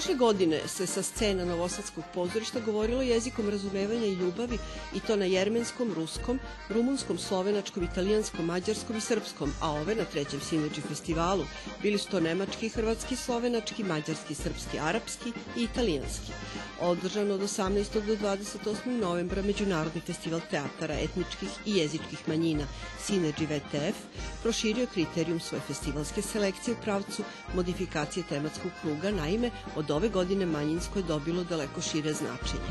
Prošle 0.00 0.14
godine 0.14 0.60
se 0.66 0.86
sa 0.86 1.02
scena 1.02 1.44
Novosadskog 1.44 2.04
pozorišta 2.14 2.60
govorilo 2.60 3.02
jezikom 3.02 3.50
razumevanja 3.50 4.06
i 4.06 4.14
ljubavi 4.14 4.58
i 4.94 5.00
to 5.00 5.16
na 5.16 5.24
jermenskom, 5.24 5.92
ruskom, 5.94 6.40
rumunskom, 6.68 7.18
slovenačkom, 7.18 7.84
italijanskom, 7.84 8.46
mađarskom 8.46 8.96
i 8.96 9.00
srpskom, 9.00 9.52
a 9.60 9.70
ove 9.70 9.94
na 9.94 10.04
trećem 10.04 10.40
Synergy 10.40 10.88
festivalu 10.88 11.44
bili 11.82 11.98
su 11.98 12.10
to 12.10 12.20
nemački, 12.20 12.68
hrvatski, 12.68 13.16
slovenački, 13.16 13.84
mađarski, 13.84 14.34
srpski, 14.34 14.78
arapski 14.78 15.32
i 15.56 15.62
italijanski. 15.62 16.32
Održano 16.80 17.34
od 17.34 17.40
18. 17.40 18.06
do 18.06 18.16
28. 18.16 18.86
novembra 18.86 19.42
Međunarodni 19.42 20.00
festival 20.00 20.40
teatara 20.50 20.94
etničkih 20.94 21.48
i 21.66 21.76
jezičkih 21.76 22.28
manjina 22.28 22.64
Synergy 23.08 23.46
VTF 23.46 23.96
proširio 24.42 24.86
kriterijum 24.86 25.40
svoje 25.40 25.62
festivalske 25.66 26.22
selekcije 26.22 26.74
u 26.74 26.82
pravcu 26.82 27.22
modifikacije 27.54 28.24
tematskog 28.28 28.70
kruga, 28.82 29.10
naime 29.10 29.50
od 29.76 29.89
ove 29.94 30.08
godine 30.08 30.46
manjinsko 30.46 30.98
je 30.98 31.02
dobilo 31.02 31.44
daleko 31.44 31.80
šire 31.80 32.12
značenje. 32.12 32.70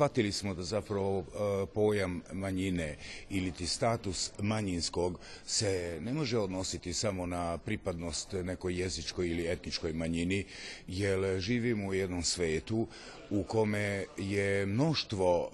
shvatili 0.00 0.32
smo 0.32 0.54
da 0.54 0.62
zapravo 0.62 1.18
uh, 1.18 1.24
pojam 1.74 2.22
manjine 2.32 2.96
ili 3.30 3.52
ti 3.52 3.66
status 3.66 4.30
manjinskog 4.38 5.18
se 5.46 5.98
ne 6.00 6.12
može 6.12 6.38
odnositi 6.38 6.92
samo 6.92 7.26
na 7.26 7.58
pripadnost 7.58 8.32
nekoj 8.32 8.80
jezičkoj 8.80 9.28
ili 9.28 9.52
etničkoj 9.52 9.92
manjini, 9.92 10.44
jer 10.88 11.40
živimo 11.40 11.88
u 11.88 11.94
jednom 11.94 12.22
svetu 12.22 12.86
u 13.30 13.42
kome 13.42 14.04
je 14.18 14.66
mnoštvo 14.66 15.50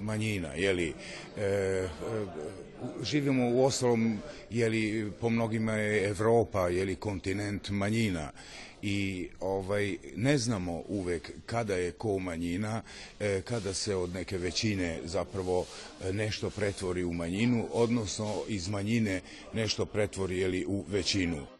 manjina, 0.00 0.54
jeli, 0.54 0.94
e, 1.36 1.88
živimo 3.02 3.50
u 3.50 3.64
ostalom, 3.64 4.18
jeli, 4.50 5.12
po 5.20 5.30
mnogima 5.30 5.72
je 5.72 6.08
Evropa, 6.08 6.68
jeli, 6.68 6.96
kontinent 6.96 7.70
manjina 7.70 8.30
i 8.82 9.28
ovaj 9.40 9.96
ne 10.16 10.38
znamo 10.38 10.82
uvek 10.88 11.30
kada 11.46 11.74
je 11.76 11.92
ko 11.92 12.18
manjina, 12.18 12.82
e, 13.20 13.40
kada 13.44 13.74
se 13.74 13.96
od 13.96 14.14
neke 14.14 14.38
većine 14.38 14.98
zapravo 15.04 15.66
e, 16.04 16.12
nešto 16.12 16.50
pretvori 16.50 17.04
u 17.04 17.12
manjinu, 17.12 17.66
odnosno 17.72 18.42
iz 18.48 18.68
manjine 18.68 19.20
nešto 19.52 19.86
pretvori 19.86 20.38
jeli, 20.38 20.64
u 20.68 20.84
većinu. 20.88 21.59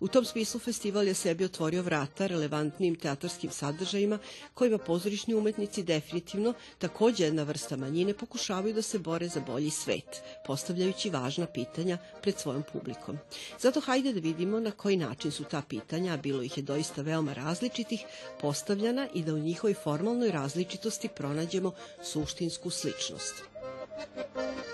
U 0.00 0.08
tom 0.08 0.24
smislu 0.24 0.60
festival 0.60 1.08
je 1.08 1.14
sebi 1.14 1.44
otvorio 1.44 1.82
vrata 1.82 2.26
relevantnim 2.26 2.94
teatarskim 2.96 3.50
sadržajima 3.50 4.18
kojima 4.54 4.78
pozorišni 4.78 5.34
umetnici 5.34 5.82
definitivno, 5.82 6.54
takođe 6.78 7.24
jedna 7.24 7.42
vrsta 7.42 7.76
manjine, 7.76 8.14
pokušavaju 8.14 8.74
da 8.74 8.82
se 8.82 8.98
bore 8.98 9.28
za 9.28 9.40
bolji 9.40 9.70
svet, 9.70 10.22
postavljajući 10.46 11.10
važna 11.10 11.46
pitanja 11.46 11.98
pred 12.22 12.38
svojom 12.38 12.62
publikom. 12.72 13.18
Zato 13.60 13.80
hajde 13.80 14.12
da 14.12 14.20
vidimo 14.20 14.60
na 14.60 14.70
koji 14.70 14.96
način 14.96 15.30
su 15.30 15.44
ta 15.44 15.62
pitanja, 15.68 16.12
a 16.12 16.16
bilo 16.16 16.42
ih 16.42 16.56
je 16.56 16.62
doista 16.62 17.02
veoma 17.02 17.32
različitih, 17.32 18.04
postavljana 18.40 19.08
i 19.14 19.22
da 19.22 19.34
u 19.34 19.38
njihovoj 19.38 19.74
formalnoj 19.74 20.30
različitosti 20.30 21.08
pronađemo 21.08 21.72
suštinsku 22.02 22.70
sličnost. 22.70 23.34
Od 24.16 24.65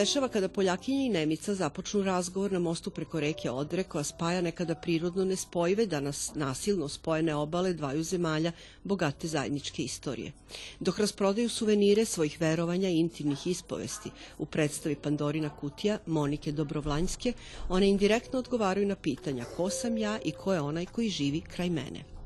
dešava 0.00 0.28
kada 0.28 0.48
Poljakinja 0.48 1.04
i 1.04 1.08
Nemica 1.08 1.54
započnu 1.54 2.02
razgovor 2.02 2.52
na 2.52 2.58
mostu 2.58 2.90
preko 2.90 3.20
reke 3.20 3.50
Odre 3.50 3.82
koja 3.82 4.04
spaja 4.04 4.40
nekada 4.40 4.74
prirodno 4.74 5.24
nespojive, 5.24 5.86
danas 5.86 6.30
nasilno 6.34 6.88
spojene 6.88 7.34
obale 7.34 7.72
dvaju 7.72 8.02
zemalja 8.02 8.52
bogate 8.84 9.28
zajedničke 9.28 9.82
istorije. 9.82 10.32
Dok 10.80 10.98
rasprodaju 10.98 11.48
suvenire 11.48 12.04
svojih 12.04 12.40
verovanja 12.40 12.88
i 12.88 12.98
intimnih 12.98 13.46
ispovesti 13.46 14.10
u 14.38 14.46
predstavi 14.46 14.94
Pandorina 14.94 15.50
kutija 15.56 15.98
Monike 16.06 16.52
Dobrovlanjske, 16.52 17.32
one 17.68 17.88
indirektno 17.88 18.38
odgovaraju 18.38 18.86
na 18.86 18.96
pitanja 18.96 19.44
ko 19.56 19.70
sam 19.70 19.98
ja 19.98 20.18
i 20.24 20.32
ko 20.32 20.54
je 20.54 20.60
onaj 20.60 20.86
koji 20.86 21.08
živi 21.08 21.40
kraj 21.40 21.70
mene. 21.70 22.19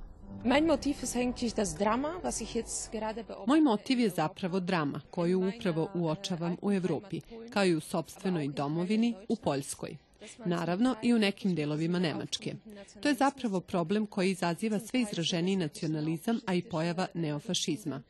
Moj 3.47 3.61
motiv 3.61 4.01
je 4.01 4.09
zapravo 4.09 4.61
drama 4.61 5.01
koju 5.11 5.49
upravo 5.49 5.91
uočavam 5.95 6.57
u 6.63 6.73
Evropi, 6.73 7.21
kao 7.51 7.65
i 7.65 7.75
u 7.75 7.81
sobstvenoj 7.81 8.49
domovini 8.49 9.15
u 9.29 9.37
Poljskoj. 9.37 9.97
Naravno 10.45 10.95
i 11.03 11.15
u 11.15 11.19
nekim 11.19 11.55
delovima 11.55 11.99
Nemačke. 11.99 12.55
To 13.01 13.09
je 13.09 13.15
zapravo 13.15 13.61
problem 13.61 14.07
koji 14.07 14.31
izaziva 14.31 14.79
sve 14.79 15.01
izraženiji 15.01 15.57
nacionalizam, 15.57 16.41
a 16.47 16.55
i 16.55 16.63
pojava 16.63 17.07
neofašizma. 17.15 18.03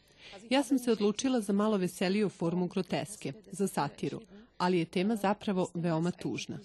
Ja 0.51 0.63
sam 0.63 0.79
se 0.79 0.93
odlučila 0.93 1.41
za 1.41 1.53
malo 1.53 1.77
veseliju 1.77 2.29
formu 2.29 2.67
groteske, 2.67 3.33
za 3.53 3.69
satiru, 3.69 4.21
ali 4.59 4.79
je 4.79 4.85
tema 4.85 5.17
zapravo 5.17 5.69
veoma 5.75 6.11
tužna. 6.11 6.59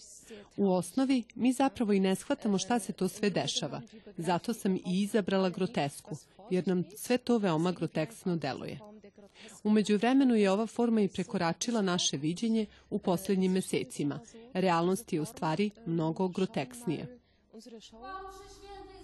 U 0.58 0.72
osnovi, 0.72 1.24
mi 1.36 1.54
zapravo 1.54 1.94
i 1.94 2.00
ne 2.00 2.16
shvatamo 2.16 2.58
šta 2.58 2.80
se 2.80 2.94
to 2.94 3.08
sve 3.08 3.30
dešava. 3.30 3.82
Zato 4.18 4.54
sam 4.54 4.76
i 4.76 4.82
izabrala 4.86 5.50
grotesku, 5.50 6.16
jer 6.50 6.68
nam 6.68 6.84
sve 6.98 7.18
to 7.18 7.38
veoma 7.38 7.72
groteksno 7.72 8.36
deluje. 8.36 8.80
Umeđu 9.64 9.98
vremenu 9.98 10.36
je 10.36 10.52
ova 10.52 10.68
forma 10.68 11.02
i 11.02 11.08
prekoračila 11.08 11.82
naše 11.82 12.18
viđenje 12.18 12.66
u 12.90 13.00
poslednjim 13.00 13.52
mesecima. 13.52 14.20
Realnost 14.54 15.14
je 15.14 15.22
u 15.22 15.26
stvari 15.26 15.70
mnogo 15.86 16.28
groteksnija. 16.28 17.06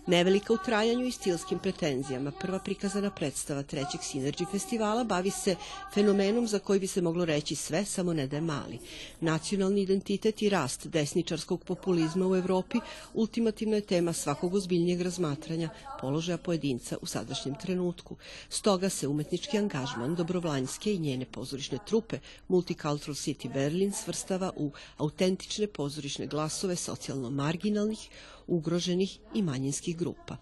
Nevelika 0.07 0.53
u 0.53 0.57
trajanju 0.66 1.05
i 1.05 1.11
stilskim 1.11 1.59
pretenzijama, 1.59 2.31
prva 2.31 2.59
prikazana 2.59 3.09
predstava 3.09 3.63
trećeg 3.63 4.01
Synergy 4.01 4.51
festivala 4.51 5.03
bavi 5.03 5.31
se 5.31 5.55
fenomenom 5.93 6.47
za 6.47 6.59
koji 6.59 6.79
bi 6.79 6.88
se 6.88 7.01
moglo 7.01 7.25
reći 7.25 7.55
sve, 7.55 7.85
samo 7.85 8.13
ne 8.13 8.27
da 8.27 8.35
je 8.35 8.41
mali. 8.41 8.79
Nacionalni 9.21 9.81
identitet 9.81 10.41
i 10.41 10.49
rast 10.49 10.88
desničarskog 10.88 11.63
populizma 11.63 12.27
u 12.27 12.35
Evropi 12.35 12.77
ultimativna 13.13 13.75
je 13.75 13.81
tema 13.81 14.13
svakog 14.13 14.53
ozbiljnijeg 14.53 15.01
razmatranja 15.01 15.69
položaja 16.01 16.37
pojedinca 16.37 16.97
u 17.01 17.05
sadašnjem 17.05 17.55
trenutku. 17.55 18.16
Stoga 18.49 18.90
se 18.90 19.08
umetnički 19.08 19.58
angažman 19.58 20.16
Dobrovlanjske 20.16 20.93
i 20.93 20.99
njene 20.99 21.25
pozorišne 21.25 21.78
trupe 21.87 22.19
Multicultural 22.47 23.16
City 23.16 23.53
Berlin 23.53 23.91
svrstava 23.91 24.51
u 24.55 24.72
autentične 24.97 25.67
pozorišne 25.67 26.28
glasove 26.28 26.75
socijalno 26.75 27.29
marginalnih, 27.29 28.09
ugroženih 28.47 29.20
i 29.34 29.42
manjinskih 29.42 29.97
grupa. 29.97 30.38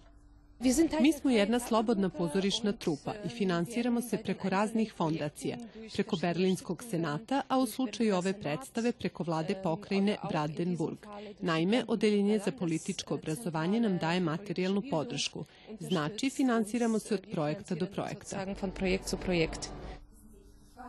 Mi 1.00 1.12
smo 1.12 1.30
jedna 1.30 1.58
slobodna 1.58 2.08
pozorišna 2.08 2.72
trupa 2.72 3.14
i 3.26 3.28
finansiramo 3.28 4.00
se 4.00 4.18
preko 4.18 4.48
raznih 4.48 4.92
fondacija, 4.96 5.56
preko 5.94 6.16
Berlinskog 6.16 6.84
senata, 6.90 7.42
a 7.48 7.58
u 7.58 7.66
slučaju 7.66 8.16
ove 8.16 8.32
predstave 8.40 8.92
preko 8.92 9.22
vlade 9.22 9.54
pokrajine 9.62 10.16
Brandenburg. 10.28 10.98
Naime, 11.40 11.84
Odeljenje 11.88 12.38
za 12.44 12.52
političko 12.52 13.14
obrazovanje 13.14 13.80
nam 13.80 13.98
daje 13.98 14.20
materijalnu 14.20 14.82
podršku. 14.90 15.44
Znači, 15.80 16.30
finansiramo 16.30 16.98
se 16.98 17.14
od 17.14 17.26
projekta 17.32 17.74
do 17.74 17.86
projekta. 17.86 18.54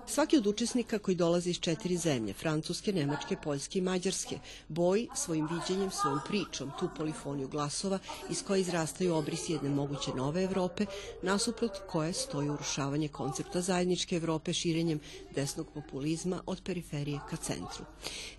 Svaki 0.07 0.37
od 0.37 0.47
učesnika 0.47 0.99
koji 0.99 1.15
dolazi 1.15 1.49
iz 1.49 1.59
četiri 1.59 1.97
zemlje, 1.97 2.33
Francuske, 2.33 2.93
Nemačke, 2.93 3.35
Poljske 3.43 3.79
i 3.79 3.81
Mađarske, 3.81 4.39
boji 4.67 5.07
svojim 5.15 5.47
viđenjem, 5.51 5.91
svojom 5.91 6.19
pričom 6.27 6.71
tu 6.79 6.89
polifoniju 6.97 7.47
glasova 7.47 7.99
iz 8.29 8.43
koje 8.43 8.61
izrastaju 8.61 9.15
obrisi 9.15 9.53
jedne 9.53 9.69
moguće 9.69 10.11
nove 10.15 10.43
Evrope, 10.43 10.85
nasuprot 11.21 11.71
koje 11.89 12.13
stoji 12.13 12.49
urušavanje 12.49 13.07
koncepta 13.07 13.61
zajedničke 13.61 14.15
Evrope 14.15 14.53
širenjem 14.53 14.99
desnog 15.35 15.67
populizma 15.73 16.41
od 16.45 16.61
periferije 16.63 17.19
ka 17.29 17.35
centru. 17.35 17.85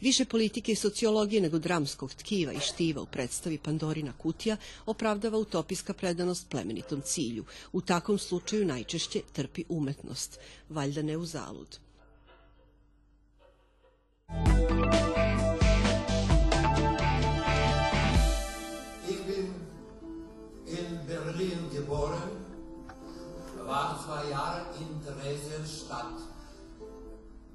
Više 0.01 0.25
politike 0.25 0.73
i 0.73 0.77
sociologije 0.77 1.43
nego 1.43 1.59
dramskog 1.59 2.15
tkiva 2.15 2.53
i 2.53 2.61
štiva 2.61 3.03
u 3.03 3.07
predstavi 3.07 3.59
Pandorina 3.59 4.13
kutija 4.13 4.57
opravdava 4.87 5.39
utopijska 5.39 5.93
predanost 5.93 6.49
plemenitom 6.49 7.01
cilju. 7.01 7.45
U 7.73 7.81
takvom 7.81 8.19
slučaju 8.19 8.67
najčešće 8.67 9.21
trpi 9.33 9.65
umetnost, 9.69 10.39
valjda 10.69 11.03
ne 11.03 11.17
u 11.17 11.25
zalud. 11.25 11.81
Ich 19.09 19.27
bin 19.27 19.55
in 20.67 21.07
Berlin 21.07 21.71
geboren, 21.73 22.31
war 23.67 24.01
zwei 24.05 24.31
Jahre 24.31 24.63
in 24.81 25.03
Theresienstadt. 25.05 26.21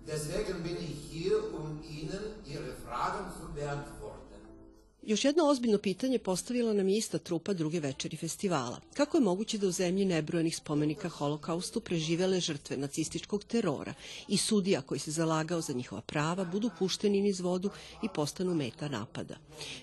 Deswegen 0.08 0.64
bin 0.64 0.78
ich 0.78 0.98
hier, 1.12 1.38
um 1.54 1.80
Ihnen 1.84 2.24
Ihre 2.46 2.74
Fragen 2.86 3.32
zu 3.40 3.54
beantworten. 3.54 4.01
Još 5.04 5.26
jedno 5.26 5.44
ozbiljno 5.44 5.78
pitanje 5.78 6.20
postavila 6.20 6.74
nam 6.74 6.90
je 6.90 6.98
ista 6.98 7.18
trupa 7.18 7.54
druge 7.54 7.80
večeri 7.80 8.18
festivala. 8.18 8.80
Kako 8.94 9.18
je 9.18 9.22
moguće 9.22 9.58
da 9.58 9.68
u 9.68 9.72
zemlji 9.72 10.06
nebrojenih 10.06 10.58
spomenika 10.58 11.10
holokaustu 11.10 11.80
preživele 11.80 12.40
žrtve 12.40 12.78
nacističkog 12.78 13.44
terora 13.44 13.94
i 14.28 14.38
sudija 14.38 14.82
koji 14.82 15.00
se 15.00 15.12
zalagao 15.12 15.62
za 15.62 15.74
njihova 15.74 16.02
prava 16.02 16.46
budu 16.46 16.70
pušteni 16.80 17.22
niz 17.22 17.40
vodu 17.40 17.70
i 18.04 18.08
postanu 18.16 18.56
meta 18.56 18.88
napada? 18.88 19.36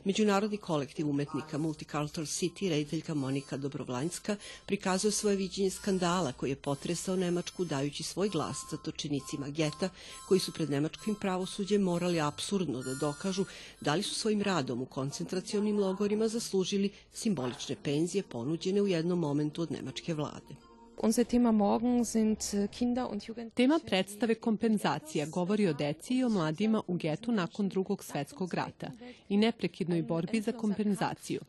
Međunarodni 0.04 0.56
kolektiv 0.56 1.10
umetnika 1.10 1.58
Multicultural 1.58 2.26
City, 2.26 2.68
rediteljka 2.68 3.14
Monika 3.14 3.56
Dobrovlanjska, 3.56 4.36
prikazuje 4.66 5.12
svoje 5.12 5.36
viđenje 5.36 5.70
skandala 5.70 6.32
koji 6.32 6.50
je 6.50 6.56
potresao 6.56 7.16
Nemačku 7.16 7.64
dajući 7.64 8.02
svoj 8.02 8.28
glas 8.28 8.56
zatočenicima 8.70 9.48
geta 9.48 9.88
koji 10.28 10.40
su 10.40 10.52
pred 10.52 10.70
nemačkim 10.70 11.14
pravosuđem 11.14 11.82
morali 11.82 12.20
apsurdno 12.20 12.82
da 12.82 12.94
dokažu 12.94 13.44
da 13.80 13.94
li 13.94 14.02
su 14.02 14.14
svojim 14.14 14.42
radom 14.42 14.82
u 14.82 14.86
koncentracionim 15.18 15.78
logorima 15.78 16.28
zaslužili 16.28 16.90
simbolične 17.12 17.76
penzije 17.82 18.22
ponuđene 18.22 18.82
u 18.82 18.86
jednom 18.86 19.18
momentu 19.18 19.62
od 19.62 19.72
nemačke 19.72 20.14
vlade. 20.14 20.67
Unser 21.00 21.24
Thema 21.24 21.52
morgen 21.52 22.04
sind 22.04 22.54
äh, 22.54 22.68
Kinder 22.68 23.08
und 23.10 23.22
Jugendliche. 23.22 23.54
Tema 23.54 23.78
predstave 23.78 24.34
kompenzacija 24.34 25.26
govori 25.26 25.68
o 25.68 25.72
deci 25.72 26.14
i 26.14 26.24
o 26.24 26.28
mladima 26.28 26.82
u 26.86 26.94
getu 26.94 27.32
nakon 27.32 27.68
drugog 27.68 28.04
svetskog 28.04 28.54
rata 28.54 28.90
i 29.28 29.36
neprekidnoj 29.36 30.02
borbi 30.02 30.40
za 30.40 30.52
kompenzaciju. 30.52 31.40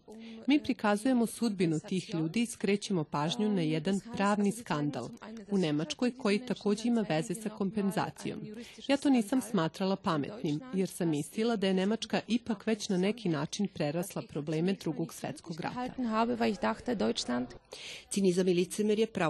Mi 0.48 0.60
prikazujemo 0.60 1.25
sudbinu 1.25 1.80
tih 1.80 2.13
ljudi 2.13 2.42
i 2.42 2.46
skrećemo 2.46 3.04
pažnju 3.04 3.50
na 3.50 3.62
jedan 3.62 4.00
pravni 4.16 4.51
skandal 4.51 5.10
u 5.52 5.57
Nemačkoj 5.57 6.18
koji 6.18 6.40
takođe 6.40 6.88
ima 6.88 7.06
veze 7.10 7.36
sa 7.36 7.50
kompenzacijom. 7.50 8.40
Ja 8.88 8.98
to 8.98 9.10
nisam 9.10 9.42
smatrala 9.42 9.95
pametnim 9.95 10.60
jer 10.74 10.90
sam 10.90 11.10
mislila 11.10 11.56
da 11.56 11.68
je 11.68 11.74
Nemačka 11.74 12.22
ipak 12.28 12.66
već 12.66 12.90
na 12.90 12.98
neki 12.98 13.30
način 13.30 13.68
prerasla 13.68 14.22
probleme 14.22 14.74
drugog 14.74 15.13
svetskog 15.13 15.60
rata. 15.60 15.75
gehalten 15.75 16.06
habe, 16.06 16.36
weil 16.36 16.52
ich 16.52 16.60
dachte, 16.60 16.95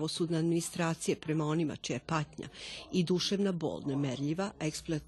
Pravosudne 0.09 0.37
administracije 0.37 1.15
prema 1.15 1.45
onima 1.45 1.75
čija 1.75 1.95
je 1.95 1.99
patnja 2.05 2.47
i 2.91 3.03
duševna 3.03 3.51
bol 3.51 3.81
nemerljiva, 3.85 4.51
a 4.59 4.65
eksplo- 4.65 4.99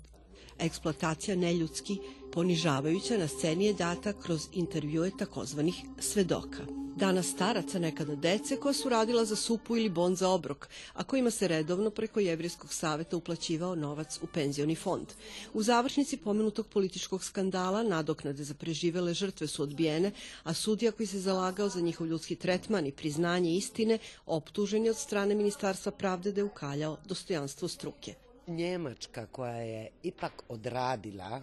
eksploatacija 0.60 1.36
neljudski 1.36 1.98
ponižavajuća 2.32 3.18
na 3.18 3.28
sceni 3.28 3.66
je 3.66 3.74
data 3.74 4.14
kroz 4.14 4.48
intervjue 4.54 5.12
takozvanih 5.18 5.76
svedoka. 6.00 6.81
Danas 7.02 7.28
staraca, 7.28 7.80
nekada 7.80 8.16
dece 8.16 8.56
koja 8.58 8.74
su 8.74 8.90
radila 8.90 9.26
za 9.26 9.36
supu 9.36 9.78
ili 9.78 9.90
bon 9.90 10.16
za 10.16 10.30
obrok, 10.30 10.70
a 10.94 11.04
kojima 11.04 11.32
se 11.32 11.48
redovno 11.48 11.90
preko 11.90 12.20
Jevrijskog 12.20 12.74
saveta 12.74 13.18
uplaćivao 13.18 13.76
novac 13.76 14.20
u 14.22 14.28
penzioni 14.28 14.76
fond. 14.76 15.08
U 15.54 15.64
završnici 15.64 16.18
pomenutog 16.18 16.68
političkog 16.68 17.24
skandala 17.24 17.84
nadoknade 17.84 18.44
za 18.44 18.54
preživele 18.54 19.14
žrtve 19.14 19.48
su 19.48 19.64
odbijene, 19.64 20.12
a 20.44 20.54
sudija 20.54 20.92
koji 20.92 21.08
se 21.08 21.20
zalagao 21.20 21.70
za 21.70 21.82
njihov 21.82 22.08
ljudski 22.08 22.36
tretman 22.36 22.88
i 22.88 22.92
priznanje 22.92 23.56
istine 23.56 23.98
optužen 24.26 24.86
je 24.86 24.92
od 24.92 24.98
strane 24.98 25.36
Ministarstva 25.36 25.92
pravde 25.92 26.32
da 26.32 26.42
je 26.42 26.46
ukaljao 26.46 26.98
dostojanstvo 27.06 27.68
struke. 27.68 28.14
Njemačka 28.48 29.26
koja 29.26 29.58
je 29.58 29.90
ipak 30.04 30.44
odradila 30.50 31.42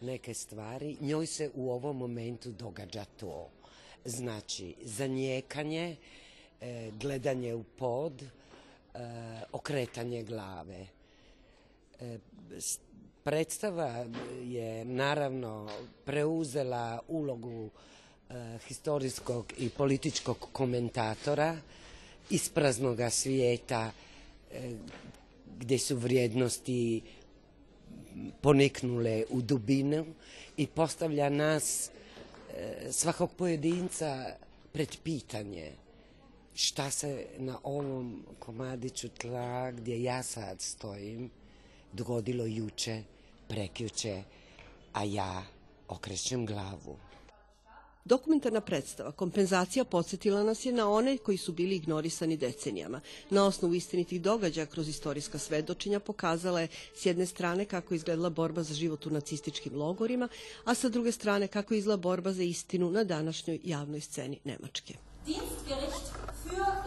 neke 0.00 0.34
stvari, 0.34 0.96
njoj 1.00 1.26
se 1.26 1.50
u 1.54 1.70
ovom 1.70 1.96
momentu 1.96 2.50
događa 2.50 3.04
to. 3.04 3.50
Znači, 4.04 4.74
zanijekanje, 4.82 5.96
e, 6.60 6.90
gledanje 7.00 7.54
u 7.54 7.62
pod, 7.62 8.22
e, 8.22 8.28
okretanje 9.52 10.22
glave. 10.22 10.86
E, 12.00 12.18
Predstava 13.22 14.06
je 14.42 14.84
naravno 14.84 15.70
preuzela 16.04 17.00
ulogu 17.08 17.70
historijskog 18.66 19.52
i 19.58 19.68
političkog 19.68 20.48
komentatora 20.52 21.56
ispraznoga 22.30 23.10
svijeta 23.10 23.90
e, 24.52 24.72
gde 25.58 25.78
su 25.78 25.96
vrijednosti 25.96 27.02
poniknule 28.40 29.24
u 29.30 29.42
dubinu 29.42 30.06
i 30.56 30.66
postavlja 30.66 31.28
nas 31.28 31.90
svakog 32.90 33.30
pojedinca 33.32 34.26
pred 34.72 34.96
pitanje 35.02 35.72
šta 36.54 36.90
se 36.90 37.26
na 37.38 37.58
ovom 37.62 38.24
komadiću 38.38 39.08
tla 39.08 39.70
gdje 39.70 40.02
ja 40.02 40.22
sad 40.22 40.60
stojim 40.60 41.30
dogodilo 41.92 42.44
juče, 42.46 43.02
prekjuče, 43.48 44.22
a 44.92 45.04
ja 45.04 45.42
okrećem 45.88 46.46
glavu. 46.46 47.09
Dokumentarna 48.04 48.60
predstava 48.60 49.12
Kompenzacija 49.12 49.84
podsjetila 49.84 50.42
nas 50.42 50.64
je 50.66 50.72
na 50.72 50.90
one 50.90 51.18
koji 51.18 51.38
su 51.38 51.52
bili 51.52 51.76
ignorisani 51.76 52.36
decenijama. 52.36 53.00
Na 53.30 53.44
osnovu 53.46 53.74
istinitih 53.74 54.22
događaja 54.22 54.66
kroz 54.66 54.88
istorijska 54.88 55.38
svedočenja 55.38 56.00
pokazala 56.00 56.60
je 56.60 56.68
s 56.94 57.06
jedne 57.06 57.26
strane 57.26 57.64
kako 57.64 57.94
je 57.94 57.96
izgledala 57.96 58.30
borba 58.30 58.62
za 58.62 58.74
život 58.74 59.06
u 59.06 59.10
nacističkim 59.10 59.76
logorima, 59.76 60.28
a 60.64 60.74
sa 60.74 60.88
druge 60.88 61.12
strane 61.12 61.48
kako 61.48 61.74
je 61.74 61.78
izgledala 61.78 62.02
borba 62.02 62.32
za 62.32 62.42
istinu 62.42 62.90
na 62.90 63.04
današnjoj 63.04 63.58
javnoj 63.64 64.00
sceni 64.00 64.38
Nemačke. 64.44 64.94
Dienstgericht 65.26 66.12
für 66.44 66.79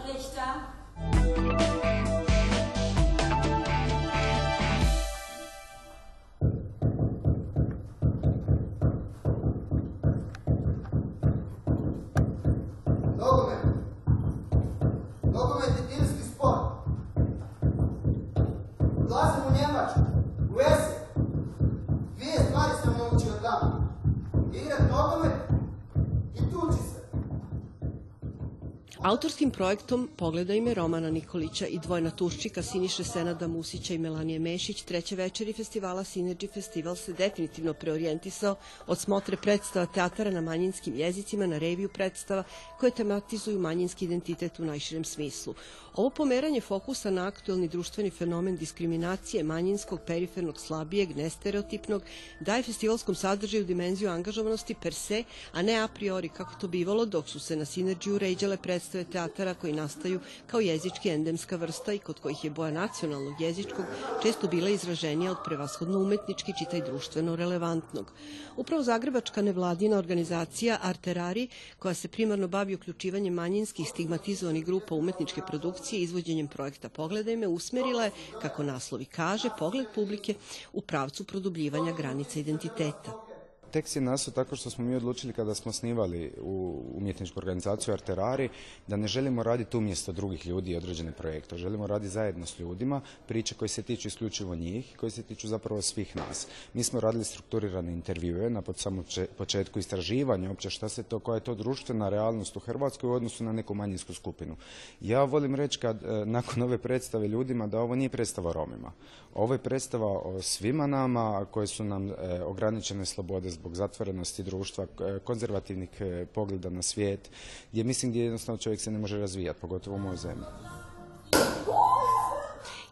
Autorskim 29.14 29.52
projektom 29.52 30.10
Pogledaj 30.18 30.62
me 30.62 30.74
Romana 30.74 31.10
Nikolića 31.10 31.68
i 31.68 31.80
Dvojna 31.80 32.12
Tuščika 32.12 32.64
Siniše 32.64 33.04
Senada 33.04 33.48
Musića 33.48 33.94
i 33.94 33.98
Melanije 33.98 34.40
Mešić 34.40 34.82
treće 34.82 35.16
večeri 35.16 35.54
festivala 35.54 36.04
Synergy 36.04 36.54
Festival 36.54 36.96
se 36.96 37.14
definitivno 37.14 37.74
preorijentisao 37.74 38.56
od 38.88 39.00
smotre 39.00 39.38
predstava 39.38 39.86
teatara 39.86 40.32
na 40.32 40.42
manjinskim 40.42 40.96
jezicima 40.96 41.46
na 41.48 41.58
reviju 41.58 41.90
predstava 41.90 42.44
koje 42.80 42.92
tematizuju 42.92 43.60
manjinski 43.60 44.06
identitet 44.06 44.60
u 44.60 44.66
najširem 44.66 45.06
smislu. 45.06 45.54
Ovo 45.96 46.10
pomeranje 46.10 46.62
fokusa 46.62 47.12
na 47.12 47.28
aktuelni 47.28 47.68
društveni 47.68 48.10
fenomen 48.10 48.58
diskriminacije 48.58 49.44
manjinskog, 49.44 50.00
perifernog, 50.08 50.60
slabijeg, 50.60 51.16
nestereotipnog 51.16 52.02
daje 52.40 52.64
festivalskom 52.64 53.16
sadržaju 53.16 53.66
dimenziju 53.66 54.10
angažovanosti 54.10 54.74
per 54.74 54.94
se, 54.94 55.24
a 55.52 55.62
ne 55.62 55.76
a 55.80 55.88
priori 55.88 56.30
kako 56.30 56.54
to 56.62 56.68
bivalo 56.68 57.06
dok 57.06 57.30
su 57.30 57.40
se 57.40 57.56
na 57.56 57.66
Synergy 57.66 58.12
uređale 58.12 58.58
predstave 58.58 59.03
predstave 59.04 59.14
teatara 59.14 59.54
koji 59.54 59.74
nastaju 59.74 60.20
kao 60.48 60.60
jezički 60.60 61.10
endemska 61.10 61.56
vrsta 61.56 61.94
i 61.94 62.00
kod 62.00 62.20
kojih 62.20 62.44
je 62.44 62.50
boja 62.50 62.72
nacionalnog 62.72 63.42
jezičkog 63.42 63.86
često 64.24 64.48
bila 64.48 64.70
izraženija 64.70 65.32
od 65.32 65.38
prevashodno 65.46 66.00
umetnički, 66.00 66.54
čitaj 66.60 66.82
društveno 66.82 67.36
relevantnog. 67.36 68.12
Upravo 68.58 68.84
Zagrebačka 68.84 69.42
nevladina 69.42 69.98
organizacija 69.98 70.80
Arterari, 70.82 71.48
koja 71.80 71.94
se 71.94 72.08
primarno 72.08 72.48
bavi 72.48 72.76
uključivanjem 72.76 73.34
manjinskih 73.34 73.90
stigmatizovanih 73.90 74.66
grupa 74.66 74.96
umetničke 74.96 75.42
produkcije 75.48 76.00
i 76.00 76.04
izvođenjem 76.04 76.48
projekta 76.48 76.90
Pogledaj 76.90 77.36
me, 77.36 77.48
usmerila 77.48 78.04
je, 78.04 78.12
kako 78.42 78.64
naslovi 78.64 79.06
kaže, 79.06 79.50
pogled 79.60 79.88
publike 79.96 80.36
u 80.74 80.82
pravcu 80.82 81.24
produbljivanja 81.24 81.94
granica 81.94 82.40
identiteta. 82.40 83.33
Tekst 83.74 83.96
je 83.96 84.02
nastao 84.02 84.34
tako 84.34 84.56
što 84.56 84.70
smo 84.70 84.86
mi 84.86 84.96
odlučili 84.96 85.34
kada 85.34 85.56
smo 85.56 85.72
snivali 85.72 86.34
u 86.42 86.84
umjetničku 86.94 87.40
organizaciju 87.40 87.94
Arterari 87.94 88.50
da 88.88 88.98
ne 88.98 89.08
želimo 89.08 89.44
raditi 89.44 89.78
umjesto 89.78 90.12
drugih 90.12 90.46
ljudi 90.48 90.72
i 90.72 90.76
određene 90.76 91.12
projekte. 91.12 91.58
Želimo 91.58 91.88
raditi 91.88 92.10
zajedno 92.10 92.46
s 92.46 92.60
ljudima, 92.60 93.02
priče 93.28 93.56
koje 93.56 93.70
se 93.70 93.82
tiču 93.82 94.08
isključivo 94.08 94.56
njih 94.56 94.92
i 94.92 94.96
koje 94.96 95.10
se 95.10 95.24
tiču 95.24 95.48
zapravo 95.48 95.82
svih 95.82 96.16
nas. 96.16 96.48
Mi 96.74 96.84
smo 96.84 97.00
radili 97.00 97.24
strukturirane 97.24 97.94
intervjue 97.94 98.50
na 98.50 98.62
samom 98.76 99.06
početku 99.38 99.80
istraživanja 99.80 100.50
uopće 100.50 100.70
šta 100.70 100.90
se 100.90 101.04
to, 101.04 101.20
koja 101.20 101.36
je 101.36 101.44
to 101.44 101.56
društvena 101.56 102.10
realnost 102.10 102.58
u 102.58 102.60
Hrvatskoj 102.60 103.10
u 103.10 103.14
odnosu 103.14 103.44
na 103.44 103.52
neku 103.52 103.74
manjinsku 103.74 104.14
skupinu. 104.14 104.56
Ja 105.02 105.24
volim 105.24 105.56
reći 105.56 105.80
kad 105.80 106.04
e, 106.04 106.26
nakon 106.26 106.64
ove 106.64 106.78
predstave 106.78 107.28
ljudima 107.28 107.68
da 107.68 107.80
ovo 107.80 107.96
nije 107.96 108.10
predstava 108.10 108.54
Romima. 108.54 108.92
Ovo 109.34 109.54
je 109.54 109.60
predstava 109.60 110.08
o 110.08 110.42
svima 110.42 110.88
nama 110.88 111.46
koje 111.52 111.68
su 111.68 111.84
nam 111.84 112.10
e, 112.10 112.14
ograničene 112.44 113.06
slobode 113.06 113.50
zbog 113.50 113.63
zatvorenosti 113.72 114.44
društva, 114.44 114.84
e, 114.84 115.20
konzervativnih 115.20 115.90
e, 116.02 116.26
pogleda 116.34 116.70
na 116.70 116.82
svijet, 116.82 117.30
gdje 117.72 117.84
mislim 117.84 118.12
gdje 118.12 118.24
jednostavno 118.24 118.58
čovjek 118.58 118.82
se 118.82 118.92
ne 118.92 119.00
može 119.00 119.18
razvijati, 119.18 119.60
pogotovo 119.62 119.96
u 119.96 120.00
mojoj 120.00 120.18
zemlji. 120.18 120.46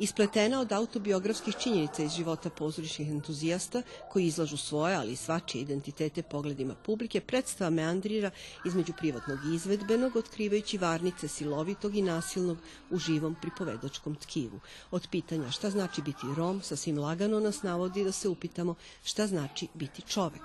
Ispletena 0.02 0.60
od 0.60 0.72
autobiografskih 0.72 1.56
činjenica 1.56 2.04
iz 2.04 2.12
života 2.12 2.50
pozorišnih 2.50 3.10
entuzijasta 3.10 3.82
koji 4.10 4.26
izlažu 4.26 4.58
svoje, 4.58 4.96
ali 4.96 5.12
i 5.12 5.16
svačije 5.16 5.62
identitete 5.62 6.24
pogledima 6.24 6.76
publike, 6.76 7.22
predstava 7.22 7.70
meandrira 7.70 8.32
između 8.66 8.94
privatnog 8.98 9.40
i 9.46 9.56
izvedbenog, 9.56 10.16
otkrivajući 10.16 10.78
varnice 10.78 11.28
silovitog 11.28 11.96
i 11.96 12.02
nasilnog 12.02 12.58
u 12.90 12.98
živom 12.98 13.36
pripovedačkom 13.42 14.16
tkivu. 14.16 14.60
Od 14.92 15.08
pitanja 15.12 15.52
šta 15.52 15.70
znači 15.70 16.02
biti 16.02 16.26
Rom, 16.38 16.62
sasvim 16.62 17.00
lagano 17.00 17.40
nas 17.40 17.64
navodi 17.64 18.04
da 18.04 18.12
se 18.12 18.30
upitamo 18.30 18.76
šta 19.04 19.28
znači 19.28 19.68
biti 19.74 20.02
čovek. 20.02 20.44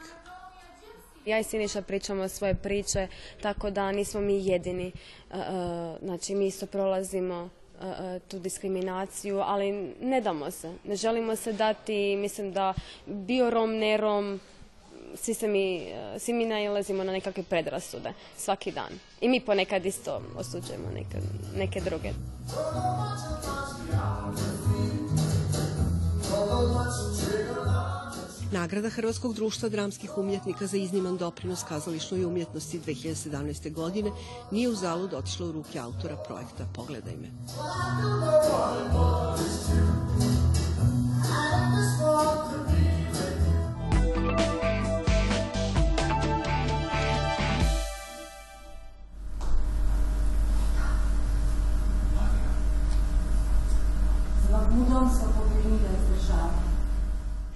Ja 1.27 1.39
i 1.39 1.45
Siniša 1.45 1.83
pričamo 1.83 2.29
svoje 2.29 2.55
priče, 2.55 3.09
tako 3.43 3.71
da 3.71 3.93
nismo 3.93 4.21
mi 4.21 4.47
jedini. 4.47 4.93
Znači, 6.03 6.35
mi 6.35 6.47
isto 6.47 6.67
prolazimo 6.67 7.51
tu 8.28 8.38
diskriminaciju, 8.38 9.40
ali 9.40 9.95
ne 10.00 10.21
damo 10.21 10.50
se. 10.50 10.73
Ne 10.85 10.97
želimo 10.97 11.37
se 11.37 11.52
dati, 11.52 12.16
mislim 12.16 12.52
da 12.52 12.75
bio 13.06 13.50
Rom, 13.50 13.71
ne 13.71 13.97
Rom, 13.97 14.40
svi, 15.14 15.35
se 15.35 15.49
mi, 15.49 15.92
svi 16.18 16.33
mi 16.33 16.45
najlazimo 16.45 17.04
na 17.04 17.12
nekakve 17.12 17.42
predrasude 17.42 18.12
svaki 18.37 18.73
dan. 18.73 18.92
I 19.21 19.28
mi 19.28 19.40
ponekad 19.40 19.87
isto 19.87 20.23
osuđujemo 20.37 20.90
neke, 20.95 21.18
neke 21.56 21.80
druge. 21.80 22.12
Nagrada 28.53 28.91
Hrvatskog 28.91 29.35
društva 29.35 29.69
dramskih 29.69 30.19
umjetnika 30.19 30.67
za 30.67 30.76
izniman 30.76 31.17
doprinos 31.17 31.65
kazališnoj 31.69 32.25
umjetnosti 32.25 32.81
2017. 32.87 33.73
godine 33.73 34.11
nije 34.50 34.69
u 34.69 34.75
zalud 34.75 35.15
otišla 35.15 35.47
u 35.47 35.53
ruke 35.53 35.79
autora 35.79 36.17
projekta 36.17 36.67
Pogledaj 36.75 37.17
me. 37.17 37.31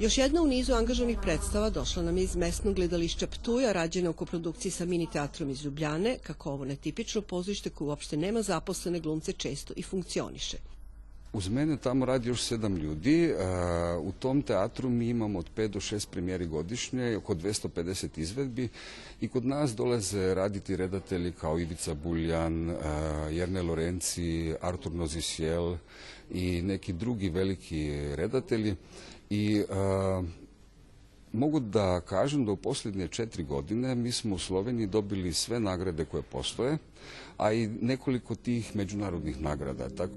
Još 0.00 0.18
jedna 0.18 0.42
u 0.42 0.46
nizu 0.46 0.72
angažovanih 0.74 1.18
predstava 1.22 1.70
došla 1.70 2.02
nam 2.02 2.16
je 2.16 2.24
iz 2.24 2.36
mesnog 2.36 2.74
gledališća 2.74 3.26
Ptuja, 3.26 3.72
rađena 3.72 4.10
u 4.10 4.12
koprodukciji 4.12 4.72
sa 4.72 4.84
mini 4.84 5.06
teatrom 5.12 5.50
iz 5.50 5.64
Ljubljane, 5.64 6.18
kako 6.22 6.50
ovo 6.50 6.64
netipično 6.64 7.22
pozorište 7.22 7.70
koje 7.70 7.88
uopšte 7.88 8.16
nema 8.16 8.42
zaposlene 8.42 9.00
glumce 9.00 9.32
često 9.32 9.74
i 9.76 9.82
funkcioniše. 9.82 10.56
Uz 11.32 11.48
mene 11.48 11.76
tamo 11.76 12.04
radi 12.04 12.28
još 12.28 12.42
sedam 12.42 12.76
ljudi. 12.76 13.34
U 14.02 14.12
tom 14.12 14.42
teatru 14.42 14.88
mi 14.88 15.08
imamo 15.08 15.38
od 15.38 15.46
5 15.56 15.68
do 15.68 15.80
6 15.80 16.08
premijeri 16.10 16.46
godišnje, 16.46 17.16
oko 17.16 17.34
250 17.34 18.08
izvedbi 18.16 18.68
i 19.20 19.28
kod 19.28 19.46
nas 19.46 19.74
dolaze 19.74 20.34
raditi 20.34 20.76
redatelji 20.76 21.32
kao 21.32 21.58
Ivica 21.58 21.94
Buljan, 21.94 22.76
Jerne 23.30 23.62
Lorenci, 23.62 24.54
Artur 24.60 24.92
Nozisjel 24.92 25.76
i 26.30 26.62
neki 26.62 26.92
drugi 26.92 27.28
veliki 27.28 27.90
redatelji 28.14 28.76
i 29.30 29.62
mogu 31.32 31.60
da 31.60 32.00
kažem 32.00 32.44
da 32.44 32.52
u 32.52 32.56
posljednje 32.56 33.08
četiri 33.08 33.42
godine 33.42 33.94
mi 33.94 34.12
smo 34.12 34.34
u 34.34 34.38
Sloveniji 34.38 34.86
dobili 34.86 35.32
sve 35.32 35.60
nagrade 35.60 36.04
koje 36.04 36.22
postoje, 36.22 36.78
a 37.36 37.52
i 37.52 37.66
nekoliko 37.66 38.34
tih 38.34 38.76
međunarodnih 38.76 39.40
nagrada. 39.40 39.88
Tako... 39.88 40.14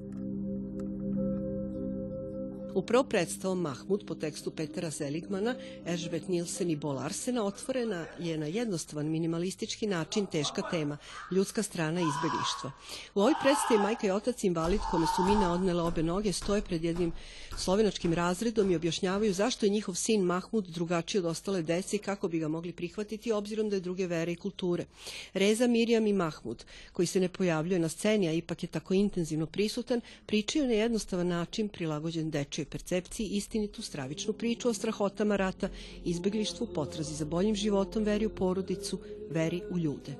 Upravo 2.75 3.03
predstavom 3.03 3.62
Mahmud 3.62 4.03
po 4.08 4.15
tekstu 4.15 4.51
Petera 4.51 4.92
Seligmana, 4.92 5.56
Ežbet 5.86 6.27
Nilsen 6.27 6.72
i 6.72 6.75
Bol 6.75 7.00
Arsena 7.00 7.44
otvorena 7.44 8.06
je 8.20 8.38
na 8.38 8.46
jednostavan 8.46 9.10
minimalistički 9.10 9.88
način 9.88 10.25
teška 10.25 10.62
tema, 10.72 10.98
ljudska 11.32 11.63
strana 11.63 12.01
izbeglištva. 12.01 12.72
U 13.15 13.20
ovoj 13.20 13.34
predstavi 13.42 13.80
majka 13.80 14.08
i 14.08 14.12
otac 14.12 14.44
invalid 14.44 14.80
kome 14.92 15.06
su 15.15 15.24
mine 15.24 15.48
odnele 15.48 15.84
obe 15.84 16.03
noge 16.03 16.34
stoje 16.34 16.62
pred 16.62 16.84
jednim 16.84 17.12
slovenačkim 17.58 18.13
razredom 18.13 18.72
i 18.72 18.75
objašnjavaju 18.75 19.34
zašto 19.34 19.65
je 19.65 19.70
njihov 19.70 19.96
sin 19.96 20.22
Mahmud 20.22 20.68
drugačiji 20.68 21.20
od 21.20 21.25
ostale 21.25 21.62
dece 21.62 21.96
i 21.96 22.00
kako 22.00 22.27
bi 22.27 22.39
ga 22.39 22.48
mogli 22.48 22.72
prihvatiti 22.72 23.32
obzirom 23.32 23.70
da 23.70 23.75
je 23.75 23.80
druge 23.80 24.08
vere 24.08 24.32
i 24.32 24.36
kulture. 24.36 24.86
Reza, 25.34 25.68
Mirjam 25.68 26.08
i 26.08 26.13
Mahmud, 26.13 26.65
koji 26.94 27.06
se 27.06 27.20
ne 27.20 27.30
pojavljuje 27.30 27.80
na 27.80 27.89
sceni, 27.89 28.27
a 28.27 28.34
ipak 28.34 28.63
je 28.63 28.68
tako 28.68 28.94
intenzivno 28.94 29.46
prisutan, 29.46 30.01
pričaju 30.25 30.68
na 30.68 30.74
jednostavan 30.74 31.27
način 31.27 31.70
prilagođen 31.70 32.32
dečoj 32.63 32.72
percepciji 32.72 33.27
istinitu 33.27 33.82
stravičnu 33.82 34.34
priču 34.34 34.70
o 34.70 34.74
strahotama 34.74 35.36
rata, 35.36 35.70
izbeglištvu, 36.05 36.67
potrazi 36.74 37.15
za 37.15 37.25
boljim 37.25 37.55
životom, 37.55 38.03
veri 38.03 38.25
u 38.25 38.29
porodicu, 38.29 39.00
veri 39.29 39.62
u 39.72 39.77
ljude. 39.77 40.15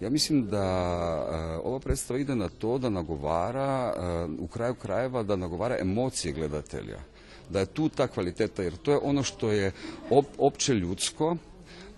Ja 0.00 0.10
mislim 0.10 0.46
da 0.46 0.62
uh, 1.60 1.66
ova 1.66 1.80
predstava 1.80 2.20
ide 2.20 2.34
na 2.34 2.48
to 2.48 2.78
da 2.78 2.90
nagovara, 2.90 3.94
uh, 3.96 4.44
u 4.44 4.46
kraju 4.46 4.74
krajeva 4.74 5.22
da 5.22 5.36
nagovara 5.36 5.76
emocije 5.80 6.32
gledatelja. 6.32 6.98
Da 7.50 7.60
je 7.60 7.66
tu 7.66 7.88
ta 7.88 8.06
kvaliteta, 8.06 8.62
jer 8.62 8.76
to 8.76 8.92
je 8.92 8.98
ono 9.02 9.22
što 9.22 9.50
je 9.50 9.72
op, 10.10 10.26
opće 10.38 10.74
ljudsko, 10.74 11.36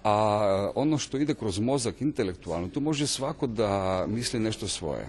a 0.05 0.73
ono 0.75 0.99
što 0.99 1.19
ide 1.19 1.35
kroz 1.35 1.59
mozak 1.59 2.01
intelektualno, 2.01 2.69
tu 2.69 2.81
može 2.81 3.07
svako 3.07 3.47
da 3.47 4.05
misli 4.09 4.41
nešto 4.41 4.69
svoje. 4.69 5.09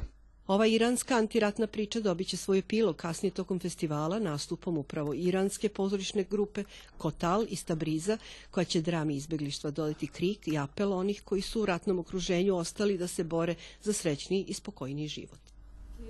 Ova 0.50 0.66
iranska 0.68 1.16
antiratna 1.16 1.68
priča 1.68 2.00
dobiće 2.00 2.38
svoj 2.38 2.60
epilog 2.60 2.96
kasnije 2.96 3.32
tokom 3.32 3.60
festivala 3.60 4.20
nastupom 4.20 4.78
upravo 4.78 5.14
iranske 5.14 5.70
pozorišne 5.70 6.24
grupe 6.30 6.64
Kotal 6.98 7.46
iz 7.50 7.66
Tabriza, 7.66 8.18
koja 8.52 8.64
će 8.64 8.82
drami 8.82 9.16
izbeglištva 9.16 9.72
dodati 9.72 10.08
krik 10.08 10.48
i 10.48 10.58
apel 10.58 10.94
onih 10.94 11.22
koji 11.26 11.42
su 11.42 11.62
u 11.62 11.66
ratnom 11.66 12.00
okruženju 12.00 12.56
ostali 12.56 12.98
da 12.98 13.08
se 13.08 13.24
bore 13.24 13.56
za 13.82 13.94
srećni 13.94 14.46
i 14.48 14.54
spokojni 14.54 15.08
život. 15.08 15.40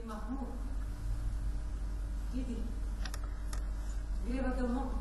Mahmud, 0.06 0.48
vidi, 2.34 2.56
vjeva 4.30 4.50
da 4.50 4.68
mogu. 4.68 5.00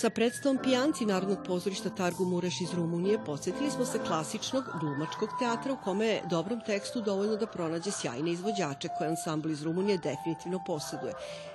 Sa 0.00 0.08
predstavom 0.10 0.58
Pijanci 0.62 1.04
Narodnog 1.04 1.38
pozorišta 1.46 1.90
Targu 1.90 2.24
Mureš 2.24 2.60
iz 2.60 2.72
Rumunije 2.74 3.18
podsjetili 3.26 3.70
smo 3.70 3.84
se 3.84 3.98
klasičnog 4.06 4.64
glumačkog 4.80 5.28
teatra 5.38 5.72
u 5.72 5.76
kome 5.84 6.06
je 6.06 6.22
dobrom 6.30 6.60
tekstu 6.66 7.00
dovoljno 7.00 7.36
da 7.36 7.46
pronađe 7.46 7.90
sjajne 7.90 8.32
izvođače 8.32 8.88
koje 8.98 9.10
ansambl 9.10 9.50
iz 9.50 9.62
Rumunije 9.62 9.98
definitivno 9.98 10.62
posjeduje. 10.66 11.12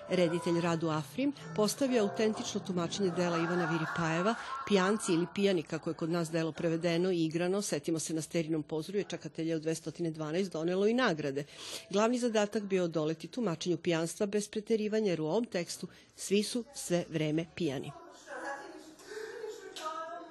Reditelj 0.09 0.61
Radu 0.61 0.89
Afrim 0.89 1.33
postavio 1.55 2.03
autentično 2.03 2.59
tumačenje 2.59 3.09
dela 3.09 3.37
Ivana 3.37 3.65
Viripajeva, 3.71 4.35
Pijanci 4.67 5.13
ili 5.13 5.27
Pijani, 5.35 5.63
kako 5.63 5.89
je 5.89 5.93
kod 5.93 6.09
nas 6.09 6.31
delo 6.31 6.51
prevedeno 6.51 7.11
i 7.11 7.25
igrano, 7.25 7.61
setimo 7.61 7.99
se 7.99 8.13
na 8.13 8.21
sterinom 8.21 8.63
pozorju, 8.63 8.99
je 8.99 9.09
čakatelje 9.09 9.55
u 9.55 9.59
212 9.59 10.51
donelo 10.51 10.87
i 10.87 10.93
nagrade. 10.93 11.43
Glavni 11.89 12.19
zadatak 12.19 12.63
bio 12.63 12.83
odoleti 12.83 13.27
tumačenju 13.27 13.77
pijanstva 13.77 14.25
bez 14.25 14.49
preterivanja, 14.49 15.09
jer 15.09 15.21
u 15.21 15.27
ovom 15.27 15.45
tekstu 15.45 15.87
svi 16.15 16.43
su 16.43 16.63
sve 16.73 17.05
vreme 17.09 17.45
pijani. 17.55 18.04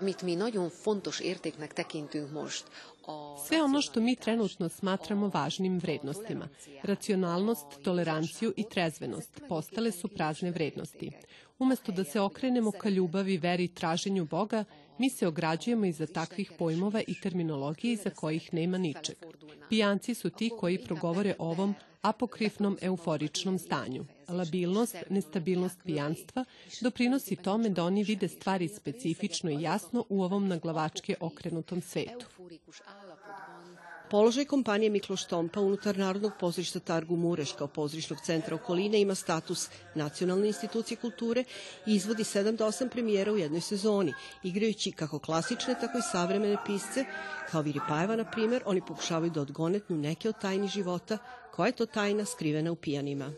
Mit 0.05 0.23
mi 0.23 0.35
nagyon 0.35 0.69
fontos 0.69 1.21
értéknek 1.21 1.73
tekintünk 1.73 2.33
most, 2.33 2.65
Sve 3.47 3.63
ono 3.63 3.81
što 3.81 4.01
mi 4.01 4.17
trenutno 4.17 4.69
smatramo 4.69 5.29
važnim 5.29 5.79
vrednostima, 5.79 6.49
racionalnost, 6.83 7.67
toleranciju 7.83 8.53
i 8.57 8.65
trezvenost, 8.69 9.41
postale 9.49 9.93
su 9.93 10.09
prazne 10.09 10.51
vrednosti. 10.51 11.11
Umesto 11.59 11.93
da 11.93 12.05
se 12.05 12.21
okrenemo 12.21 12.71
ka 12.71 12.89
ljubavi, 12.89 13.37
veri 13.37 13.65
i 13.65 13.75
traženju 13.75 14.25
Boga, 14.25 14.65
mi 14.99 15.11
se 15.11 15.27
ograđujemo 15.27 15.87
iza 15.87 16.07
takvih 16.07 16.53
pojmova 16.59 17.03
i 17.07 17.21
terminologije 17.21 17.93
iza 17.93 18.11
kojih 18.11 18.55
nema 18.55 18.79
ničeg. 18.79 19.17
Pijanci 19.69 20.15
su 20.15 20.31
ti 20.31 20.51
koji 20.61 20.85
progovore 20.85 21.35
ovom 21.39 21.75
apokrifnom 22.05 22.79
euforičnom 22.83 23.59
stanju. 23.59 24.05
Labilnost, 24.29 24.97
nestabilnost 25.11 25.79
pijanstva 25.85 26.45
doprinosi 26.81 27.37
tome 27.37 27.69
da 27.69 27.85
oni 27.85 28.05
vide 28.05 28.29
stvari 28.29 28.69
specifično 28.69 29.51
i 29.51 29.63
jasno 29.63 30.05
u 30.09 30.23
ovom 30.23 30.49
naglavačke 30.49 31.17
okrenutom 31.21 31.81
svetu. 31.81 32.27
Položaj 34.15 34.45
kompanije 34.45 34.91
Mikloš 34.91 35.25
Tompa 35.25 35.61
unutar 35.61 35.97
Narodnog 35.99 36.33
pozorišta 36.41 36.81
Targu 36.81 37.17
Mureš 37.17 37.53
kao 37.53 37.67
pozorišnog 37.67 38.19
centra 38.21 38.55
okoline 38.55 39.01
ima 39.01 39.15
status 39.15 39.69
nacionalne 39.95 40.47
institucije 40.47 40.97
kulture 40.97 41.45
i 41.87 41.95
izvodi 41.95 42.23
7 42.23 42.57
do 42.57 42.67
8 42.67 42.89
premijera 42.89 43.33
u 43.33 43.39
jednoj 43.39 43.61
sezoni, 43.61 44.15
igrajući 44.43 44.93
kako 44.93 45.19
klasične, 45.19 45.75
tako 45.81 45.99
i 45.99 46.07
savremene 46.13 46.57
pisce, 46.67 47.05
kao 47.51 47.63
Viripajeva, 47.63 48.17
na 48.17 48.31
primer, 48.31 48.63
oni 48.67 48.81
pokušavaju 48.87 49.31
da 49.31 49.41
odgonetnu 49.41 49.97
neke 49.97 50.29
od 50.29 50.41
tajni 50.41 50.69
života, 50.69 51.19
koja 51.53 51.67
je 51.67 51.73
to 51.73 51.87
tajna 51.87 52.25
skrivena 52.25 52.73
u 52.73 52.77
pijanima. 52.77 53.33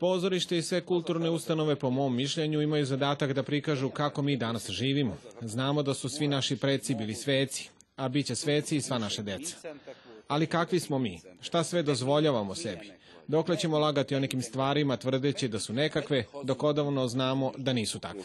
Pozorište 0.00 0.58
i 0.58 0.62
sve 0.62 0.80
kulturne 0.80 1.30
ustanove 1.30 1.76
po 1.76 1.90
mom 1.90 2.16
mišljenju 2.16 2.62
imaju 2.62 2.86
zadatak 2.86 3.32
da 3.32 3.42
prikažu 3.42 3.90
kako 3.90 4.22
mi 4.22 4.36
danas 4.36 4.70
živimo. 4.70 5.16
Znamo 5.40 5.82
da 5.82 5.94
su 5.94 6.08
svi 6.08 6.28
naši 6.28 6.56
preci 6.56 6.94
bili 6.94 7.14
sveci, 7.14 7.70
a 7.96 8.08
bit 8.08 8.26
će 8.26 8.34
sveci 8.34 8.76
i 8.76 8.80
sva 8.80 8.98
naša 8.98 9.22
deca. 9.22 9.56
Ali 10.28 10.46
kakvi 10.46 10.80
smo 10.80 10.98
mi? 10.98 11.20
Šta 11.40 11.64
sve 11.64 11.82
dozvoljavamo 11.82 12.54
sebi? 12.54 12.92
Dokle 13.28 13.56
ćemo 13.56 13.78
lagati 13.78 14.14
o 14.14 14.20
nekim 14.20 14.42
stvarima 14.42 14.96
tvrdeći 14.96 15.48
da 15.48 15.58
su 15.58 15.72
nekakve, 15.72 16.24
dok 16.44 16.62
odavno 16.62 17.08
znamo 17.08 17.52
da 17.56 17.72
nisu 17.72 17.98
takve. 17.98 18.22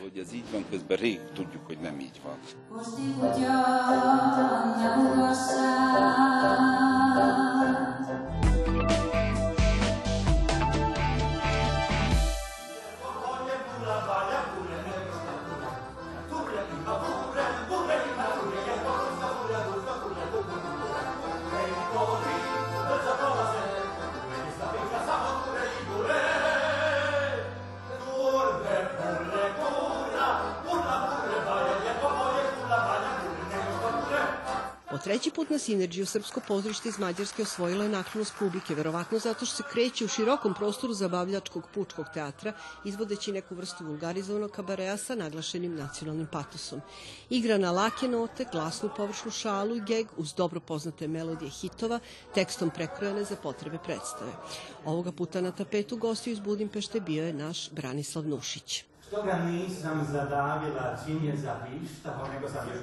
Treći 35.21 35.35
put 35.35 35.49
na 35.49 35.57
Sinerđiju 35.57 36.05
Srpsko 36.05 36.41
pozorište 36.47 36.89
iz 36.89 36.99
Mađarske 36.99 37.41
osvojilo 37.41 37.83
je 37.83 37.89
naklonost 37.89 38.33
publike, 38.39 38.75
verovatno 38.75 39.19
zato 39.19 39.45
što 39.45 39.55
se 39.55 39.63
kreće 39.71 40.05
u 40.05 40.07
širokom 40.07 40.53
prostoru 40.53 40.93
zabavljačkog 40.93 41.67
pučkog 41.73 42.05
teatra, 42.13 42.53
izvodeći 42.85 43.31
neku 43.31 43.55
vrstu 43.55 43.85
vulgarizovanog 43.85 44.51
kabareja 44.51 44.97
sa 44.97 45.15
naglašenim 45.15 45.75
nacionalnim 45.75 46.27
patosom. 46.31 46.81
Igra 47.29 47.57
na 47.57 47.71
lake 47.71 48.07
note, 48.07 48.45
glasnu 48.51 48.89
površnu 48.97 49.31
šalu 49.31 49.75
i 49.75 49.81
geg 49.81 50.07
uz 50.17 50.33
dobro 50.33 50.59
poznate 50.59 51.07
melodije 51.07 51.51
hitova, 51.51 51.99
tekstom 52.33 52.69
prekrojene 52.69 53.23
za 53.23 53.35
potrebe 53.35 53.77
predstave. 53.83 54.31
Ovoga 54.85 55.11
puta 55.11 55.41
na 55.41 55.51
tapetu 55.51 55.97
gostiju 55.97 56.31
iz 56.31 56.39
Budimpešte 56.39 56.99
bio 56.99 57.25
je 57.25 57.33
naš 57.33 57.71
Branislav 57.71 58.27
Nušić. 58.27 58.83
Što 59.07 59.23
ga 59.23 59.33
nisam 59.33 60.07
zadavila 60.11 60.97
čim 61.05 61.25
je 61.25 61.37
zavištao, 61.37 62.27
nego 62.33 62.49
sam 62.49 62.69
još 62.69 62.81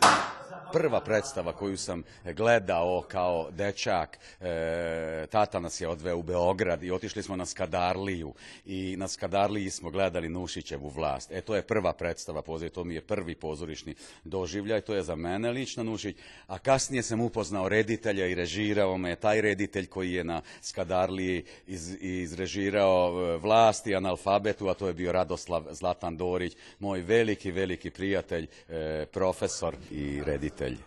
prva 0.73 1.01
predstava 1.01 1.53
koju 1.53 1.77
sam 1.77 2.03
gledao 2.25 3.05
kao 3.09 3.51
dečak, 3.51 4.19
e, 4.41 5.27
tata 5.31 5.61
nas 5.61 5.81
je 5.81 5.89
odveo 5.89 6.17
u 6.17 6.23
Beograd 6.23 6.83
i 6.83 6.91
otišli 6.91 7.23
smo 7.23 7.37
na 7.37 7.47
Skadarliju 7.47 8.35
i 8.67 8.97
na 8.99 9.09
Skadarliji 9.09 9.71
smo 9.71 9.91
gledali 9.91 10.29
Nušićevu 10.29 10.89
vlast. 10.89 11.33
E, 11.33 11.41
to 11.41 11.57
je 11.57 11.63
prva 11.63 11.93
predstava, 11.93 12.43
pozor, 12.43 12.69
to 12.69 12.85
mi 12.85 12.95
je 12.95 13.01
prvi 13.01 13.35
pozorišni 13.35 13.95
doživljaj, 14.25 14.81
to 14.81 14.95
je 14.95 15.03
za 15.03 15.17
mene 15.17 15.51
lično 15.51 15.85
Nušić, 15.85 16.17
a 16.47 16.59
kasnije 16.59 17.03
sam 17.03 17.21
upoznao 17.21 17.69
reditelja 17.69 18.27
i 18.27 18.35
režirao 18.35 18.99
me. 18.99 19.17
Taj 19.17 19.41
reditelj 19.41 19.87
koji 19.87 20.13
je 20.13 20.25
na 20.25 20.43
Skadarliji 20.63 21.45
iz, 21.67 21.97
izrežirao 22.01 23.35
e, 23.35 23.37
vlast 23.37 23.87
i 23.87 23.95
analfabetu, 23.95 24.69
a 24.69 24.75
to 24.75 24.87
je 24.87 24.95
bio 24.95 25.13
Radoslav 25.13 25.65
Zlatan 25.71 26.17
Dorić, 26.17 26.57
moj 26.79 27.01
veliki, 27.01 27.51
veliki 27.51 27.91
prijatelj, 27.91 28.47
e, 28.69 29.07
profesor 29.13 29.77
i 29.91 30.23
reditelj 30.27 30.58
roditelj. 30.61 30.79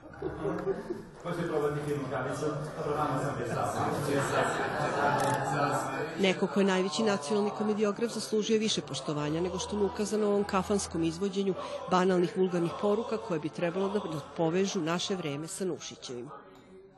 Neko 6.20 6.48
ko 6.48 6.60
je 6.60 6.66
najveći 6.66 7.04
nacionalni 7.04 7.52
komediograf 7.58 8.12
zaslužuje 8.12 8.60
više 8.60 8.82
poštovanja 8.82 9.42
nego 9.42 9.60
što 9.60 9.76
mu 9.76 9.86
ukazano 9.86 10.28
ovom 10.28 10.44
kafanskom 10.44 11.04
izvođenju 11.04 11.54
banalnih 11.92 12.38
vulgarnih 12.38 12.72
poruka 12.82 13.18
koje 13.18 13.40
bi 13.40 13.50
trebalo 13.50 13.90
da 13.90 14.00
povežu 14.38 14.82
naše 14.82 15.16
vreme 15.16 15.48
sa 15.48 15.66
Nušićevim. 15.66 16.30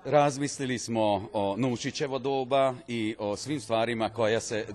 Razmislili 0.05 0.79
smo 0.79 1.29
o 1.33 1.55
Nušićevo 1.57 2.19
doba 2.19 2.73
i 2.87 3.15
o 3.19 3.35
svim 3.37 3.61
stvarima 3.61 4.09
koje 4.09 4.39
se, 4.39 4.65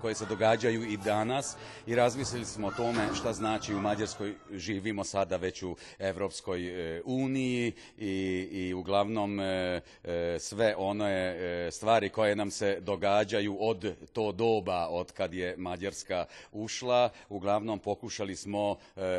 koje 0.00 0.14
se 0.14 0.26
događaju 0.26 0.84
i 0.84 0.96
danas 0.96 1.56
i 1.86 1.94
razmislili 1.94 2.44
smo 2.44 2.66
o 2.66 2.70
tome 2.70 3.08
šta 3.14 3.32
znači 3.32 3.74
u 3.74 3.80
Mađarskoj 3.80 4.34
živimo 4.52 5.04
sada 5.04 5.36
već 5.36 5.62
u 5.62 5.76
Evropskoj 5.98 6.96
e, 6.96 7.02
uniji 7.04 7.72
i, 7.98 8.48
i 8.52 8.74
uglavnom 8.74 9.40
e, 9.40 9.80
e, 10.04 10.36
sve 10.38 10.74
one 10.78 11.36
stvari 11.70 12.08
koje 12.08 12.36
nam 12.36 12.50
se 12.50 12.80
događaju 12.80 13.56
od 13.60 13.94
to 14.12 14.32
doba 14.32 14.88
od 14.88 15.12
kad 15.12 15.34
je 15.34 15.54
Mađarska 15.56 16.24
ušla, 16.52 17.10
uglavnom 17.28 17.78
pokušali 17.78 18.36
smo 18.36 18.76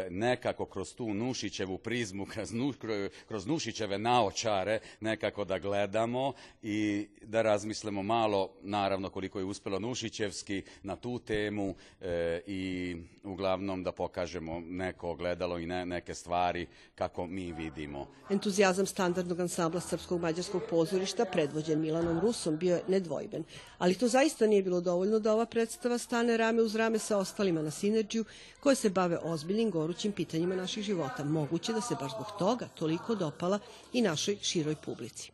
nekako 0.09 0.65
kroz 0.65 0.95
tu 0.95 1.13
Nušićevu 1.13 1.77
prizmu, 1.77 2.25
kroz, 2.25 2.51
kroz 3.27 3.45
Nušićeve 3.45 3.97
naočare 3.97 4.79
nekako 4.99 5.36
nekako 5.37 5.45
da 5.45 5.59
gledamo 5.59 6.33
i 6.63 7.07
da 7.21 7.41
razmislimo 7.41 8.03
malo, 8.03 8.49
naravno 8.61 9.09
koliko 9.09 9.39
je 9.39 9.45
uspelo 9.45 9.79
Nušićevski 9.79 10.63
na 10.83 10.95
tu 10.95 11.19
temu 11.19 11.75
e, 12.01 12.41
i 12.47 12.95
uglavnom 13.23 13.83
da 13.83 13.91
pokažemo 13.91 14.59
neko 14.59 15.15
gledalo 15.15 15.59
i 15.59 15.65
ne, 15.65 15.85
neke 15.85 16.13
stvari 16.13 16.67
kako 16.95 17.27
mi 17.27 17.51
vidimo. 17.51 18.07
Entuzijazam 18.29 18.85
standardnog 18.85 19.39
ansambla 19.39 19.81
Srpskog 19.81 20.21
mađarskog 20.21 20.61
pozorišta 20.69 21.25
predvođen 21.25 21.81
Milanom 21.81 22.19
Rusom 22.19 22.57
bio 22.57 22.75
je 22.75 22.83
nedvojben, 22.87 23.43
ali 23.77 23.95
to 23.95 24.07
zaista 24.07 24.47
nije 24.47 24.63
bilo 24.63 24.81
dovoljno 24.81 25.19
da 25.19 25.33
ova 25.33 25.45
predstava 25.45 25.97
stane 25.97 26.37
rame 26.37 26.61
uz 26.61 26.75
rame 26.75 26.99
sa 26.99 27.17
ostalima 27.17 27.61
na 27.61 27.71
Sinerđiju 27.71 28.25
koje 28.59 28.75
se 28.75 28.89
bave 28.89 29.17
ozbiljnim 29.23 29.71
gorućim 29.71 30.11
pitanjima 30.11 30.55
naših 30.55 30.83
života. 30.83 31.23
Moguće 31.23 31.73
da 31.73 31.81
se 31.81 31.95
baš 31.99 32.11
zbog 32.11 32.27
toga 32.39 32.67
toliko 32.67 33.15
dopala 33.15 33.59
i 33.93 34.01
našoj 34.01 34.37
široj 34.41 34.75
publici. 34.75 35.26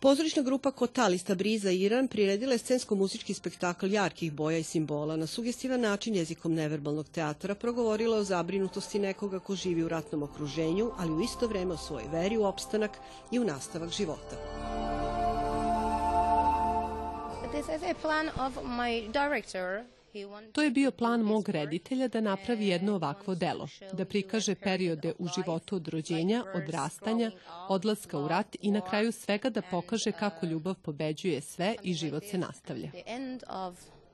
Pozorišna 0.00 0.42
grupa 0.42 0.70
Kotalista 0.70 1.34
Briza 1.34 1.70
Iran 1.70 2.08
priredila 2.08 2.52
je 2.52 2.58
scensko-muzički 2.58 3.34
spektakl 3.34 3.86
jarkih 3.92 4.32
boja 4.32 4.58
i 4.58 4.62
simbola. 4.62 5.16
Na 5.16 5.26
sugestivan 5.26 5.80
način 5.80 6.14
jezikom 6.14 6.54
neverbalnog 6.54 7.08
teatra 7.08 7.54
progovorila 7.54 8.16
o 8.16 8.24
zabrinutosti 8.24 8.98
nekoga 8.98 9.38
ko 9.38 9.54
živi 9.54 9.82
u 9.82 9.88
ratnom 9.88 10.22
okruženju, 10.22 10.90
ali 10.98 11.12
u 11.12 11.20
isto 11.20 11.46
vreme 11.46 11.74
o 11.74 11.76
svojoj 11.76 12.08
veri 12.12 12.36
u 12.36 12.44
opstanak 12.44 12.90
i 13.30 13.38
u 13.38 13.44
nastavak 13.44 13.90
života. 13.90 14.97
To 20.52 20.62
je 20.62 20.70
bio 20.70 20.90
plan 20.90 21.20
mog 21.20 21.48
reditelja 21.48 22.08
da 22.08 22.20
napravi 22.20 22.68
jedno 22.68 22.94
ovakvo 22.94 23.34
delo, 23.34 23.68
da 23.92 24.04
prikaže 24.04 24.54
periode 24.54 25.12
u 25.18 25.28
životu 25.28 25.76
od 25.76 25.88
rođenja, 25.88 26.44
odrastanja, 26.54 27.30
odlaska 27.68 28.18
u 28.18 28.28
rat 28.28 28.56
i 28.60 28.70
na 28.70 28.80
kraju 28.80 29.12
svega 29.12 29.50
da 29.50 29.62
pokaže 29.62 30.12
kako 30.12 30.46
ljubav 30.46 30.74
pobeđuje 30.74 31.40
sve 31.40 31.74
i 31.82 31.94
život 31.94 32.24
se 32.24 32.38
nastavlja. 32.38 32.90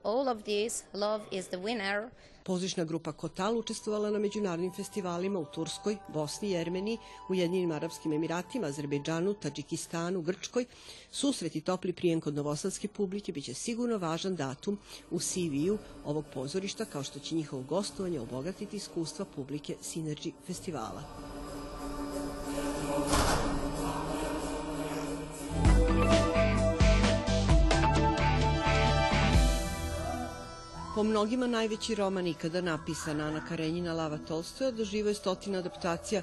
All 0.05 0.29
of 0.29 0.43
this, 0.43 0.83
love 0.93 1.23
is 1.31 1.47
the 1.47 1.57
winner. 1.57 2.09
Pozorišna 2.43 2.83
grupa 2.83 3.11
Kotal 3.11 3.57
učestvovala 3.57 4.11
na 4.11 4.19
međunarodnim 4.19 4.73
festivalima 4.73 5.39
u 5.39 5.45
Turskoj, 5.45 5.97
Bosni, 6.13 6.51
Jermeniji, 6.51 6.97
Ujedinjenim 7.29 7.71
Arabskim 7.71 8.13
Emiratima, 8.13 8.67
Azerbejdžanu, 8.67 9.33
Tadžikistanu, 9.33 10.21
Grčkoj. 10.21 10.65
Susret 11.11 11.55
i 11.55 11.61
topli 11.61 11.93
prijem 11.93 12.21
kod 12.21 12.33
novosadske 12.33 12.87
publike 12.87 13.31
biće 13.31 13.53
sigurno 13.53 13.97
važan 13.97 14.35
datum 14.35 14.77
u 15.11 15.19
CV-u 15.19 15.77
ovog 16.05 16.25
pozorišta, 16.33 16.85
kao 16.85 17.03
što 17.03 17.19
će 17.19 17.35
njihovo 17.35 17.63
gostovanje 17.63 18.19
obogatiti 18.19 18.77
iskustva 18.77 19.25
publike 19.35 19.75
Synergy 19.81 20.31
festivala. 20.47 21.01
Po 30.95 31.03
mnogima 31.03 31.47
najveći 31.47 31.95
roman 31.95 32.27
ikada 32.27 32.61
napisan 32.61 33.21
Ana 33.21 33.45
Karenjina 33.45 33.93
Lava 33.93 34.17
Tolstoja 34.17 34.71
doživo 34.71 35.09
je 35.09 35.15
stotina 35.15 35.59
adaptacija 35.59 36.21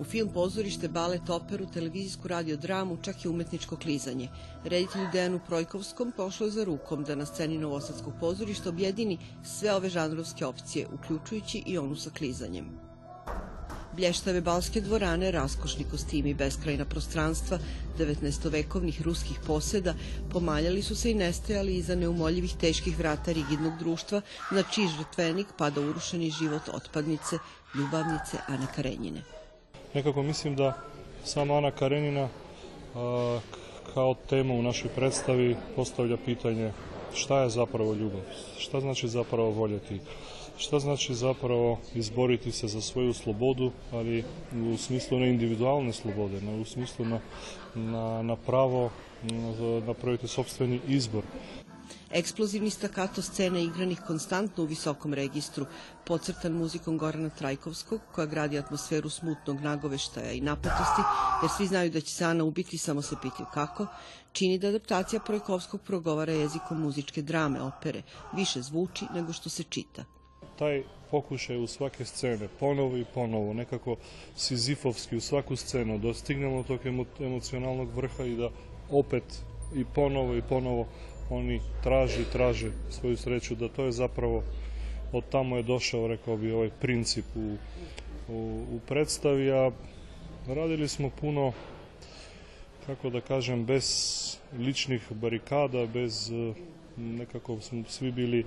u 0.00 0.04
film, 0.04 0.28
pozorište, 0.34 0.88
balet, 0.88 1.30
operu, 1.30 1.66
televizijsku 1.74 2.28
radiodramu, 2.28 2.98
čak 3.02 3.24
i 3.24 3.28
umetničko 3.28 3.76
klizanje. 3.76 4.28
Reditelju 4.64 5.06
Dejanu 5.12 5.40
Projkovskom 5.46 6.12
pošlo 6.16 6.46
je 6.46 6.50
za 6.50 6.64
rukom 6.64 7.04
da 7.04 7.14
na 7.14 7.26
sceni 7.26 7.58
Novosadskog 7.58 8.14
pozorišta 8.20 8.68
objedini 8.68 9.18
sve 9.44 9.74
ove 9.74 9.88
žanrovske 9.88 10.46
opcije, 10.46 10.88
uključujući 10.94 11.62
i 11.66 11.78
onu 11.78 11.96
sa 11.96 12.10
klizanjem. 12.10 12.87
Blještave 13.98 14.40
balske 14.40 14.80
dvorane, 14.80 15.30
raskošni 15.34 15.84
kostimi, 15.90 16.34
beskrajna 16.34 16.84
prostranstva, 16.84 17.58
19-vekovnih 17.98 19.00
ruskih 19.02 19.40
poseda, 19.46 19.94
pomaljali 20.32 20.82
su 20.82 20.96
se 20.96 21.10
i 21.10 21.14
nestajali 21.14 21.74
iza 21.76 21.94
neumoljivih 21.94 22.54
teških 22.60 22.98
vrata 22.98 23.32
rigidnog 23.32 23.72
društva, 23.78 24.20
na 24.50 24.62
čiji 24.62 24.86
žrtvenik 24.98 25.46
pada 25.58 25.80
urušeni 25.80 26.30
život 26.30 26.68
otpadnice, 26.74 27.38
ljubavnice 27.74 28.38
Ane 28.46 28.66
Karenjine. 28.76 29.22
Nekako 29.94 30.22
mislim 30.22 30.56
da 30.56 30.78
sama 31.24 31.56
Ana 31.56 31.70
Karenina 31.70 32.28
a, 32.94 33.40
kao 33.94 34.14
tema 34.14 34.54
u 34.54 34.62
našoj 34.62 34.90
predstavi 34.94 35.56
postavlja 35.76 36.16
pitanje 36.24 36.72
šta 37.14 37.42
je 37.42 37.50
zapravo 37.50 37.94
ljubav, 37.94 38.20
šta 38.58 38.80
znači 38.80 39.08
zapravo 39.08 39.50
voljeti, 39.50 40.00
šta 40.58 40.78
znači 40.78 41.14
zapravo 41.14 41.78
izboriti 41.94 42.52
se 42.52 42.68
za 42.68 42.80
svoju 42.80 43.12
slobodu, 43.12 43.72
ali 43.92 44.24
u 44.72 44.76
smislu 44.76 45.18
ne 45.18 45.30
individualne 45.30 45.92
slobode, 45.92 46.40
no 46.40 46.60
u 46.60 46.64
smislu 46.64 47.04
na, 47.04 47.20
na, 47.74 48.22
na 48.22 48.36
pravo 48.36 48.90
na, 49.22 49.80
napraviti 49.86 50.28
sobstveni 50.28 50.80
izbor. 50.88 51.22
Eksplozivni 52.10 52.70
stakato 52.70 53.22
scene 53.22 53.64
igranih 53.64 54.00
konstantno 54.06 54.64
u 54.64 54.66
visokom 54.66 55.14
registru, 55.14 55.66
podcrtan 56.04 56.52
muzikom 56.52 56.98
Gorana 56.98 57.30
Trajkovskog, 57.30 58.00
koja 58.12 58.26
gradi 58.26 58.58
atmosferu 58.58 59.10
smutnog 59.10 59.60
nagoveštaja 59.60 60.32
i 60.32 60.40
napetosti, 60.40 61.02
jer 61.42 61.50
svi 61.56 61.66
znaju 61.66 61.90
da 61.90 62.00
će 62.00 62.14
se 62.14 62.24
Ana 62.24 62.44
ubiti, 62.44 62.78
samo 62.78 63.02
se 63.02 63.16
pitaju 63.22 63.46
kako, 63.54 63.86
čini 64.32 64.58
da 64.58 64.68
adaptacija 64.68 65.20
Projkovskog 65.20 65.80
progovara 65.80 66.32
jezikom 66.32 66.80
muzičke 66.80 67.22
drame, 67.22 67.62
opere, 67.62 68.02
više 68.36 68.62
zvuči 68.62 69.04
nego 69.14 69.32
što 69.32 69.48
se 69.48 69.62
čita. 69.62 70.04
Taj 70.58 70.82
pokušaj 71.10 71.56
u 71.56 71.66
svake 71.66 72.04
scene, 72.04 72.48
ponovo 72.60 72.96
i 72.96 73.04
ponovo, 73.14 73.52
nekako 73.52 73.96
sizifovski 74.36 75.16
u 75.16 75.20
svaku 75.20 75.56
scenu, 75.56 75.98
da 75.98 76.14
stignemo 76.14 76.62
tog 76.62 76.86
emo, 76.86 77.04
emocionalnog 77.20 77.88
vrha 77.96 78.24
i 78.24 78.36
da 78.36 78.50
opet 78.90 79.24
i 79.76 79.84
ponovo 79.94 80.36
i 80.36 80.42
ponovo 80.42 80.86
oni 81.30 81.60
traži 81.82 82.22
i 82.22 82.32
traže 82.32 82.70
svoju 82.90 83.16
sreću, 83.16 83.54
da 83.54 83.68
to 83.68 83.84
je 83.84 83.92
zapravo 83.92 84.42
od 85.12 85.24
tamo 85.30 85.56
je 85.56 85.62
došao, 85.62 86.08
rekao 86.08 86.36
bi, 86.36 86.52
ovaj 86.52 86.70
princip 86.80 87.24
u, 87.34 87.56
u, 88.28 88.64
u 88.72 88.80
predstavi, 88.88 89.52
a 89.52 89.70
radili 90.46 90.88
smo 90.88 91.10
puno, 91.20 91.52
kako 92.86 93.10
da 93.10 93.20
kažem, 93.20 93.64
bez 93.64 93.86
ličnih 94.58 95.02
barikada, 95.10 95.86
bez 95.86 96.32
nekako 96.96 97.60
smo 97.60 97.84
svi 97.88 98.12
bili 98.12 98.44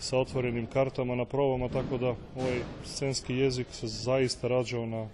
sa 0.00 0.18
otvorenim 0.18 0.66
kartama 0.66 1.14
na 1.14 1.24
probama, 1.24 1.68
tako 1.68 1.98
da 1.98 2.14
ovaj 2.36 2.60
scenski 2.84 3.34
jezik 3.34 3.66
se 3.70 3.86
zaista 3.86 4.48
rađao 4.48 4.86
na, 4.86 5.08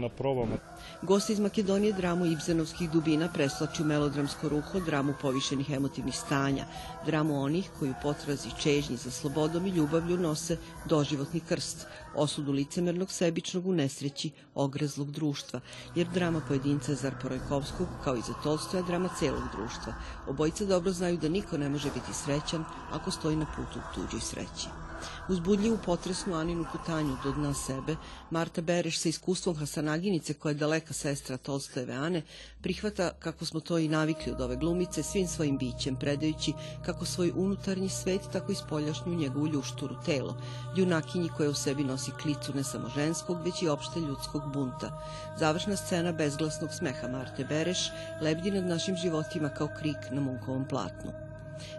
na 0.00 0.08
probama. 0.08 0.56
Gost 1.02 1.30
iz 1.30 1.40
Makedonije 1.40 1.92
dramu 1.92 2.26
Ibzenovskih 2.26 2.90
dubina 2.90 3.28
preslači 3.28 3.82
u 3.82 3.86
melodramsko 3.86 4.48
ruho, 4.48 4.80
dramu 4.80 5.14
povišenih 5.22 5.70
emotivnih 5.70 6.16
stanja, 6.16 6.64
dramu 7.06 7.42
onih 7.42 7.70
koji 7.78 7.90
u 7.90 8.00
potrazi 8.02 8.50
čežnji 8.60 8.96
za 8.96 9.10
slobodom 9.10 9.66
i 9.66 9.70
ljubavlju 9.70 10.18
nose 10.18 10.56
doživotni 10.84 11.40
krst, 11.40 11.86
osudu 12.14 12.52
licemernog 12.52 13.12
sebičnog 13.12 13.66
u 13.66 13.72
nesreći 13.72 14.30
ogrezlog 14.54 15.10
društva, 15.10 15.60
jer 15.94 16.06
drama 16.14 16.40
pojedinca 16.48 16.94
Zar 16.94 17.14
Porojkovskog, 17.22 17.88
kao 18.04 18.16
i 18.16 18.22
za 18.26 18.34
Tolstoja, 18.42 18.82
drama 18.82 19.08
celog 19.18 19.42
društva. 19.56 19.94
Obojica 20.28 20.64
dobro 20.64 20.92
znaju 20.92 21.16
da 21.16 21.28
niko 21.28 21.58
ne 21.58 21.68
može 21.68 21.90
biti 21.94 22.14
srećan 22.14 22.64
ako 22.92 23.10
stoji 23.10 23.36
na 23.36 23.46
putu 23.56 23.80
tuđoj 23.94 24.20
sreći. 24.20 24.89
Uzbudljivu 25.28 25.78
potresnu 25.86 26.34
Aninu 26.34 26.64
putanju 26.72 27.16
do 27.24 27.32
dna 27.32 27.54
sebe, 27.54 27.96
Marta 28.30 28.60
Bereš 28.60 28.98
sa 28.98 29.08
iskustvom 29.08 29.56
Hasanaginice, 29.56 30.34
koja 30.34 30.50
je 30.50 30.54
daleka 30.54 30.94
sestra 30.94 31.36
Tolstojeve 31.36 31.94
Ane, 31.94 32.22
prihvata, 32.62 33.10
kako 33.18 33.44
smo 33.44 33.60
to 33.60 33.78
i 33.78 33.88
navikli 33.88 34.32
od 34.32 34.40
ove 34.40 34.56
glumice, 34.56 35.02
svim 35.02 35.28
svojim 35.28 35.58
bićem, 35.58 35.96
predajući 35.96 36.52
kako 36.86 37.04
svoj 37.04 37.32
unutarnji 37.36 37.88
svet, 37.88 38.20
tako 38.32 38.52
i 38.52 38.54
spoljašnju 38.54 39.14
njegovu 39.14 39.46
ljušturu, 39.46 39.96
telo, 40.04 40.36
junakinji 40.76 41.30
koja 41.36 41.50
u 41.50 41.54
sebi 41.54 41.84
nosi 41.84 42.10
klicu 42.22 42.54
ne 42.54 42.64
samo 42.64 42.88
ženskog, 42.88 43.44
već 43.44 43.62
i 43.62 43.68
opšte 43.68 44.00
ljudskog 44.00 44.42
bunta. 44.52 45.02
Završna 45.38 45.76
scena 45.76 46.12
bezglasnog 46.12 46.70
smeha 46.78 47.08
Marte 47.08 47.44
Bereš 47.44 47.90
lebdi 48.22 48.50
nad 48.50 48.64
našim 48.64 48.96
životima 48.96 49.48
kao 49.48 49.68
krik 49.78 50.10
na 50.10 50.20
munkovom 50.20 50.68
platnu. 50.68 51.19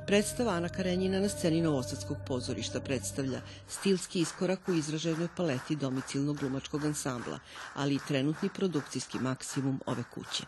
Predstava 0.07 0.51
Ana 0.51 0.69
Karenjina 0.69 1.19
na 1.19 1.29
sceni 1.29 1.61
Novosadskog 1.61 2.17
pozorišta 2.27 2.79
predstavlja 2.79 3.41
stilski 3.67 4.19
iskorak 4.19 4.69
u 4.69 4.73
izraženoj 4.73 5.27
paleti 5.37 5.75
domicilnog 5.75 6.37
glumačkog 6.37 6.85
ansambla, 6.85 7.39
ali 7.73 7.95
i 7.95 7.99
trenutni 8.07 8.49
produkcijski 8.49 9.19
maksimum 9.19 9.81
ove 9.85 10.03
kuće. 10.13 10.43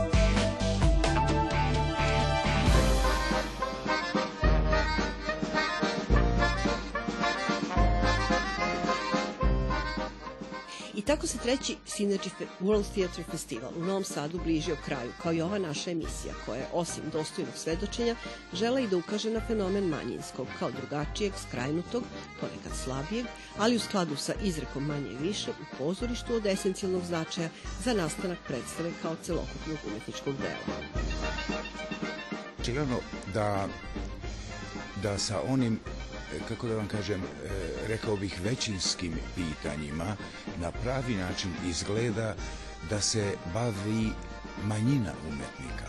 I 0.00 0.03
tako 11.06 11.26
se 11.26 11.38
treći 11.38 11.76
Synergy 11.86 12.30
World 12.60 12.84
Theatre 12.92 13.24
Festival 13.30 13.70
u 13.76 13.84
Novom 13.84 14.04
Sadu 14.04 14.40
bližio 14.44 14.76
kraju, 14.84 15.12
kao 15.22 15.32
i 15.32 15.40
ova 15.40 15.58
naša 15.58 15.90
emisija, 15.90 16.34
koja 16.46 16.66
osim 16.72 17.02
dostojnog 17.12 17.54
svedočenja, 17.56 18.16
žela 18.52 18.80
i 18.80 18.86
da 18.86 18.96
ukaže 18.96 19.30
na 19.30 19.40
fenomen 19.46 19.84
manjinskog, 19.84 20.46
kao 20.58 20.70
drugačijeg, 20.70 21.32
skrajnutog, 21.48 22.02
ponekad 22.40 22.72
slabijeg, 22.84 23.26
ali 23.58 23.76
u 23.76 23.80
skladu 23.80 24.16
sa 24.16 24.32
izrekom 24.42 24.86
manje 24.86 25.10
i 25.10 25.26
više, 25.26 25.50
u 25.50 25.76
pozorištu 25.78 26.34
od 26.34 26.46
esencijalnog 26.46 27.04
značaja 27.04 27.48
za 27.84 27.94
nastanak 27.94 28.38
predstave 28.46 28.90
kao 29.02 29.16
celokupnog 29.22 29.78
umetničkog 29.86 30.34
dela. 30.36 30.78
Očigledno 32.60 32.96
da, 33.34 33.68
da 35.02 35.18
sa 35.18 35.40
onim 35.48 35.80
kako 36.48 36.68
da 36.68 36.76
vam 36.76 36.88
kažem, 36.88 37.22
rekao 37.86 38.16
bih 38.16 38.40
većinskim 38.44 39.12
pitanjima 39.34 40.16
na 40.60 40.70
pravi 40.70 41.14
način 41.14 41.50
izgleda 41.66 42.34
da 42.90 43.00
se 43.00 43.36
bavi 43.54 44.10
manjina 44.64 45.12
umetnika. 45.28 45.86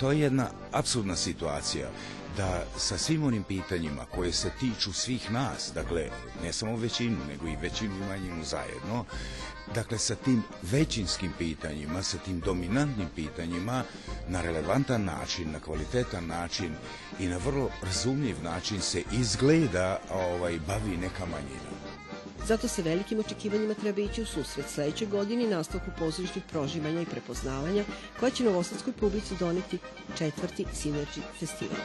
to 0.00 0.12
je 0.12 0.20
jedna 0.20 0.50
absurdna 0.72 1.16
situacija 1.16 1.88
da 2.36 2.64
sa 2.76 2.98
svim 2.98 3.24
onim 3.24 3.42
pitanjima 3.42 4.04
koje 4.14 4.32
se 4.32 4.50
tiču 4.60 4.92
svih 4.92 5.30
nas, 5.30 5.72
dakle 5.74 6.10
ne 6.42 6.52
samo 6.52 6.76
većinu, 6.76 7.16
nego 7.28 7.48
i 7.48 7.56
većinu 7.56 7.96
i 7.96 8.08
manjinu 8.08 8.44
zajedno, 8.44 9.04
dakle 9.74 9.98
sa 9.98 10.14
tim 10.14 10.42
većinskim 10.62 11.32
pitanjima, 11.38 12.02
sa 12.02 12.18
tim 12.18 12.40
dominantnim 12.40 13.08
pitanjima 13.16 13.82
na 14.28 14.42
relevantan 14.42 15.04
način, 15.04 15.52
na 15.52 15.60
kvalitetan 15.60 16.26
način 16.26 16.74
i 17.20 17.26
na 17.26 17.36
vrlo 17.36 17.70
razumljiv 17.82 18.42
način 18.42 18.80
se 18.80 19.02
izgleda 19.12 20.00
ovaj, 20.12 20.58
bavi 20.66 20.96
neka 20.96 21.26
manjina. 21.26 21.78
Zato 22.46 22.68
se 22.68 22.82
velikim 22.82 23.20
očekivanjima 23.20 23.74
treba 23.74 24.00
ići 24.00 24.22
u 24.22 24.26
susret 24.26 24.66
sledeće 24.68 25.06
godine 25.06 25.46
nastavku 25.46 25.90
pozorišnih 25.98 26.44
proživanja 26.50 27.00
i 27.02 27.06
prepoznavanja 27.06 27.84
koja 28.20 28.30
će 28.30 28.44
novosadskoj 28.44 28.92
publici 28.92 29.34
doneti 29.38 29.78
četvrti 30.18 30.64
Synergy 30.64 31.20
festival. 31.38 31.76